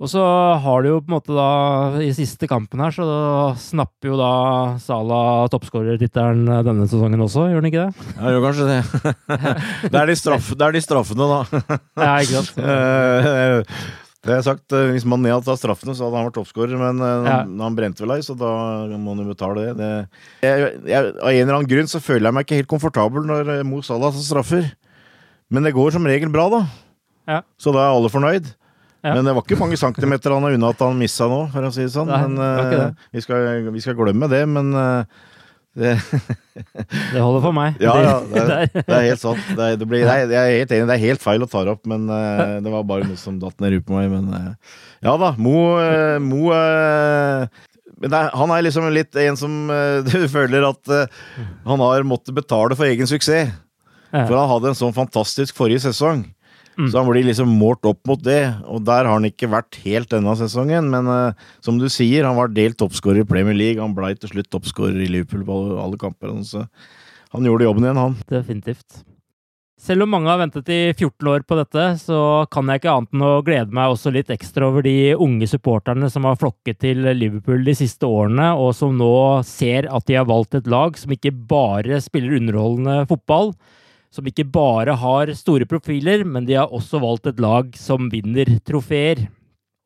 Og 0.00 0.08
så 0.08 0.20
har 0.64 0.80
du 0.80 0.88
jo 0.88 1.00
på 1.04 1.10
en 1.10 1.14
måte 1.18 1.34
da, 1.36 1.48
i 2.00 2.08
siste 2.16 2.48
kampen 2.48 2.80
her, 2.80 2.94
så 2.94 3.04
snapper 3.60 4.08
jo 4.08 4.16
da 4.16 4.30
Sala 4.80 5.18
toppskårertittelen 5.52 6.48
denne 6.64 6.86
sesongen 6.88 7.20
også, 7.26 7.50
gjør 7.50 7.60
han 7.60 7.68
ikke 7.68 7.84
det? 7.84 8.06
Ja, 8.14 8.32
gjør 8.32 8.46
kanskje 8.46 8.68
det. 8.70 8.78
det, 9.92 9.98
er 10.00 10.08
de 10.08 10.16
straff, 10.16 10.48
det 10.56 10.66
er 10.66 10.78
de 10.78 10.82
straffene, 10.86 11.28
da. 11.28 11.76
ja, 12.00 12.14
ikke 12.24 12.40
sant. 12.40 12.62
Eh, 14.20 14.26
det 14.26 14.32
har 14.34 14.42
jeg 14.42 14.44
sagt, 14.44 14.72
eh, 14.72 14.92
Hvis 14.92 15.04
man 15.04 15.24
hadde 15.24 15.44
tatt 15.44 15.58
straffene, 15.58 15.94
så 15.94 16.04
hadde 16.04 16.16
han 16.16 16.28
vært 16.28 16.36
toppskårer, 16.36 16.76
men 16.76 17.00
eh, 17.00 17.28
ja. 17.28 17.64
han 17.64 17.76
brente 17.76 18.02
vel 18.04 18.16
ei, 18.16 18.20
så 18.22 18.36
da 18.36 18.86
må 18.96 19.14
han 19.14 19.24
jo 19.24 19.32
betale 19.32 19.64
det. 19.64 19.76
det 19.80 19.90
jeg, 20.44 20.84
jeg, 20.86 21.14
av 21.16 21.30
en 21.30 21.42
eller 21.42 21.56
annen 21.56 21.70
grunn 21.70 21.88
så 21.88 22.00
føler 22.00 22.28
jeg 22.28 22.34
meg 22.34 22.44
ikke 22.44 22.60
helt 22.60 22.70
komfortabel 22.70 23.24
når 23.24 23.64
Mo 23.64 23.80
Salah 23.82 24.12
straffer. 24.12 24.72
Men 25.50 25.64
det 25.64 25.74
går 25.74 25.92
som 25.92 26.06
regel 26.06 26.30
bra, 26.30 26.48
da. 26.52 26.64
Ja. 27.26 27.42
Så 27.58 27.72
da 27.72 27.86
er 27.86 27.94
alle 27.94 28.10
fornøyd. 28.12 28.52
Ja. 29.00 29.14
Men 29.16 29.24
det 29.24 29.32
var 29.32 29.44
ikke 29.46 29.56
mange 29.56 29.78
centimeter 29.80 30.34
han 30.34 30.44
er 30.44 30.54
unna 30.58 30.74
at 30.74 30.82
han 30.84 30.98
missa 31.00 31.24
nå, 31.30 31.46
for 31.54 31.64
å 31.64 31.72
si 31.72 31.86
det 31.86 31.94
sånn. 31.94 32.10
Nei, 32.10 32.20
men, 32.28 32.36
det 32.36 32.80
uh, 32.84 33.06
vi, 33.16 33.22
skal, 33.24 33.46
vi, 33.72 33.80
skal, 33.80 33.96
glemme 33.96 34.28
det, 34.28 34.42
men 34.50 34.74
uh, 34.76 35.28
det, 35.78 35.92
det 37.12 37.20
holder 37.22 37.42
for 37.44 37.54
meg. 37.54 37.78
Ja, 37.84 37.94
ja 38.02 38.14
det, 38.26 38.42
er, 38.42 38.70
det 38.88 38.96
er 38.96 39.06
helt 39.06 39.22
sant. 39.22 39.42
Det 39.54 39.68
er, 39.68 39.84
blir, 39.84 40.02
jeg 40.02 40.26
er 40.26 40.52
helt 40.58 40.74
enig, 40.74 40.88
det 40.90 40.96
er 40.96 41.04
helt 41.04 41.22
feil 41.22 41.46
å 41.46 41.50
ta 41.50 41.62
det 41.66 41.74
opp, 41.76 41.84
men 41.90 42.08
uh, 42.10 42.58
det 42.62 42.72
var 42.72 42.86
bare 42.88 43.06
noe 43.08 43.20
som 43.20 43.38
datt 43.42 43.60
ned 43.62 43.78
i 43.78 43.82
på 43.84 43.94
meg. 43.94 44.10
Men 44.12 44.56
ja 45.04 45.16
da, 45.20 45.32
Mo, 45.38 45.54
Mo 46.24 46.50
men 48.00 48.14
er, 48.16 48.30
han 48.32 48.52
er 48.54 48.64
liksom 48.64 48.86
litt 48.96 49.16
en 49.20 49.36
som 49.36 49.56
du 50.08 50.18
føler 50.32 50.64
at 50.70 50.94
han 51.68 51.84
har 51.84 52.06
måttet 52.08 52.36
betale 52.36 52.76
for 52.76 52.88
egen 52.88 53.08
suksess. 53.08 53.52
For 54.10 54.34
han 54.34 54.48
hadde 54.50 54.72
en 54.72 54.78
sånn 54.78 54.96
fantastisk 54.96 55.54
forrige 55.54 55.84
sesong. 55.84 56.24
Mm. 56.80 56.88
Så 56.88 57.02
han 57.02 57.10
blir 57.10 57.26
liksom 57.28 57.52
målt 57.60 57.84
opp 57.88 58.00
mot 58.08 58.22
det, 58.24 58.40
og 58.64 58.80
der 58.88 59.04
har 59.04 59.12
han 59.12 59.28
ikke 59.28 59.50
vært 59.52 59.76
helt 59.84 60.10
denne 60.14 60.32
sesongen. 60.40 60.88
Men 60.92 61.10
uh, 61.10 61.52
som 61.64 61.76
du 61.80 61.88
sier, 61.92 62.24
han 62.24 62.38
var 62.38 62.54
delt 62.56 62.80
toppskårer 62.80 63.24
i 63.24 63.28
Premier 63.28 63.56
League. 63.56 63.82
Han 63.82 63.96
blei 63.96 64.14
til 64.16 64.32
slutt 64.32 64.50
toppskårer 64.52 65.04
i 65.04 65.12
Liverpool 65.12 65.44
på 65.44 65.60
alle 65.82 66.00
kamper. 66.00 66.32
Så 66.48 66.64
han 67.34 67.46
gjorde 67.46 67.68
jobben 67.68 67.86
igjen, 67.86 68.00
han. 68.00 68.18
Definitivt. 68.32 69.04
Selv 69.80 70.04
om 70.04 70.10
mange 70.12 70.28
har 70.28 70.36
ventet 70.36 70.68
i 70.68 70.80
14 70.92 71.28
år 71.32 71.44
på 71.48 71.56
dette, 71.56 71.84
så 72.02 72.44
kan 72.52 72.68
jeg 72.68 72.82
ikke 72.82 72.92
annet 72.92 73.14
enn 73.16 73.22
å 73.24 73.30
glede 73.46 73.76
meg 73.76 73.94
også 73.94 74.12
litt 74.12 74.28
ekstra 74.32 74.66
over 74.68 74.84
de 74.84 75.14
unge 75.16 75.48
supporterne 75.48 76.10
som 76.12 76.26
har 76.28 76.36
flokket 76.36 76.82
til 76.84 77.00
Liverpool 77.16 77.64
de 77.64 77.72
siste 77.78 78.04
årene, 78.04 78.50
og 78.60 78.74
som 78.76 78.92
nå 78.98 79.14
ser 79.48 79.88
at 79.88 80.04
de 80.04 80.18
har 80.18 80.28
valgt 80.28 80.58
et 80.58 80.68
lag 80.68 81.00
som 81.00 81.14
ikke 81.16 81.32
bare 81.32 82.02
spiller 82.04 82.36
underholdende 82.36 83.06
fotball, 83.08 83.54
som 84.10 84.26
ikke 84.26 84.46
bare 84.50 84.96
har 84.98 85.30
store 85.38 85.66
profiler, 85.70 86.24
men 86.26 86.46
de 86.48 86.58
har 86.58 86.72
også 86.74 87.00
valgt 87.02 87.30
et 87.30 87.42
lag 87.42 87.70
som 87.78 88.10
vinner 88.12 88.58
trofeer. 88.66 89.28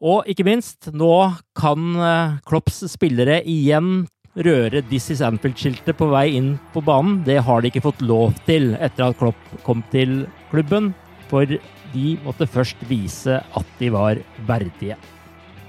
Og 0.05 0.27
ikke 0.29 0.47
minst, 0.47 0.91
nå 0.93 1.13
kan 1.57 1.95
eh, 1.97 2.35
Klopps 2.49 2.83
spillere 2.93 3.39
igjen 3.49 4.05
røre 4.35 4.83
This 4.91 5.11
is 5.15 5.23
Anfield-skiltet 5.25 5.97
på 5.97 6.11
vei 6.11 6.27
inn 6.37 6.55
på 6.75 6.83
banen. 6.85 7.23
Det 7.25 7.39
har 7.47 7.63
de 7.63 7.71
ikke 7.71 7.85
fått 7.87 8.03
lov 8.05 8.35
til 8.49 8.75
etter 8.83 9.07
at 9.09 9.19
Klopp 9.21 9.57
kom 9.65 9.85
til 9.93 10.25
klubben, 10.51 10.93
for 11.31 11.49
de 11.95 12.07
måtte 12.25 12.49
først 12.51 12.81
vise 12.91 13.39
at 13.39 13.77
de 13.79 13.93
var 13.95 14.21
verdige. 14.49 14.99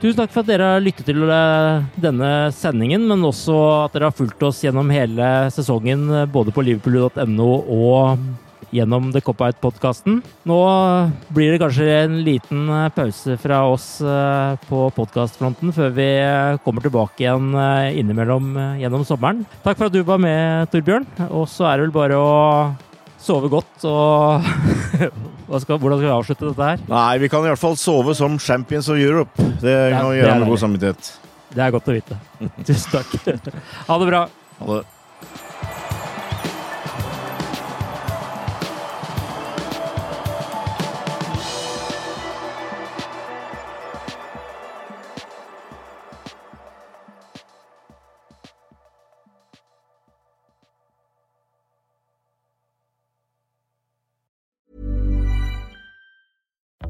Tusen 0.01 0.19
takk 0.19 0.33
for 0.33 0.43
at 0.43 0.49
dere 0.49 0.73
har 0.73 0.83
lyttet 0.83 1.07
til 1.07 1.23
eh, 1.31 1.85
denne 2.03 2.31
sendingen, 2.55 3.05
men 3.07 3.23
også 3.23 3.55
at 3.85 3.95
dere 3.95 4.09
har 4.09 4.17
fulgt 4.17 4.43
oss 4.43 4.63
gjennom 4.65 4.91
hele 4.91 5.29
sesongen, 5.55 6.09
både 6.33 6.51
på 6.55 6.65
liverpool.no 6.65 7.51
og 7.61 8.25
gjennom 8.73 9.11
The 9.13 9.21
Cop-Out-podkasten. 9.25 10.21
Nå 10.49 10.59
blir 11.35 11.53
det 11.53 11.59
kanskje 11.61 11.87
en 12.03 12.17
liten 12.25 12.69
eh, 12.69 12.87
pause 12.95 13.37
fra 13.41 13.61
oss 13.69 13.87
eh, 14.01 14.55
på 14.69 14.85
podkastfronten 14.95 15.73
før 15.75 15.93
vi 15.95 16.07
eh, 16.21 16.57
kommer 16.65 16.85
tilbake 16.85 17.25
igjen 17.25 17.51
innimellom 17.95 18.55
gjennom 18.81 19.05
sommeren. 19.07 19.43
Takk 19.65 19.77
for 19.79 19.89
at 19.89 19.95
du 19.95 20.01
var 20.07 20.21
med, 20.21 20.71
Torbjørn. 20.73 21.07
Og 21.29 21.47
så 21.51 21.69
er 21.69 21.77
det 21.77 21.87
vel 21.87 21.95
bare 21.95 22.19
å 22.19 22.33
sove 23.25 23.49
godt 23.49 23.85
og 23.89 24.45
skal, 25.61 25.77
Hvordan 25.79 25.99
skal 25.99 26.07
vi 26.07 26.13
avslutte 26.13 26.49
dette 26.49 26.71
her? 26.71 26.81
Nei, 26.89 27.11
vi 27.21 27.29
kan 27.31 27.45
i 27.45 27.51
hvert 27.51 27.61
fall 27.61 27.77
sove 27.79 28.15
som 28.17 28.39
champions 28.41 28.89
of 28.91 29.01
Europe. 29.01 29.35
Det 29.61 29.77
kan 29.93 30.09
vi 30.11 30.19
gjøre 30.21 30.41
med 30.41 30.51
god 30.53 30.63
samvittighet. 30.65 31.13
Det 31.55 31.63
er 31.63 31.71
godt 31.75 31.87
å 31.89 31.95
vite. 31.95 32.19
Tusen 32.67 32.99
takk. 32.99 33.15
Ha 33.87 34.01
det 34.01 34.11
bra. 34.11 34.25
Ha 34.59 34.75
det. 34.79 34.83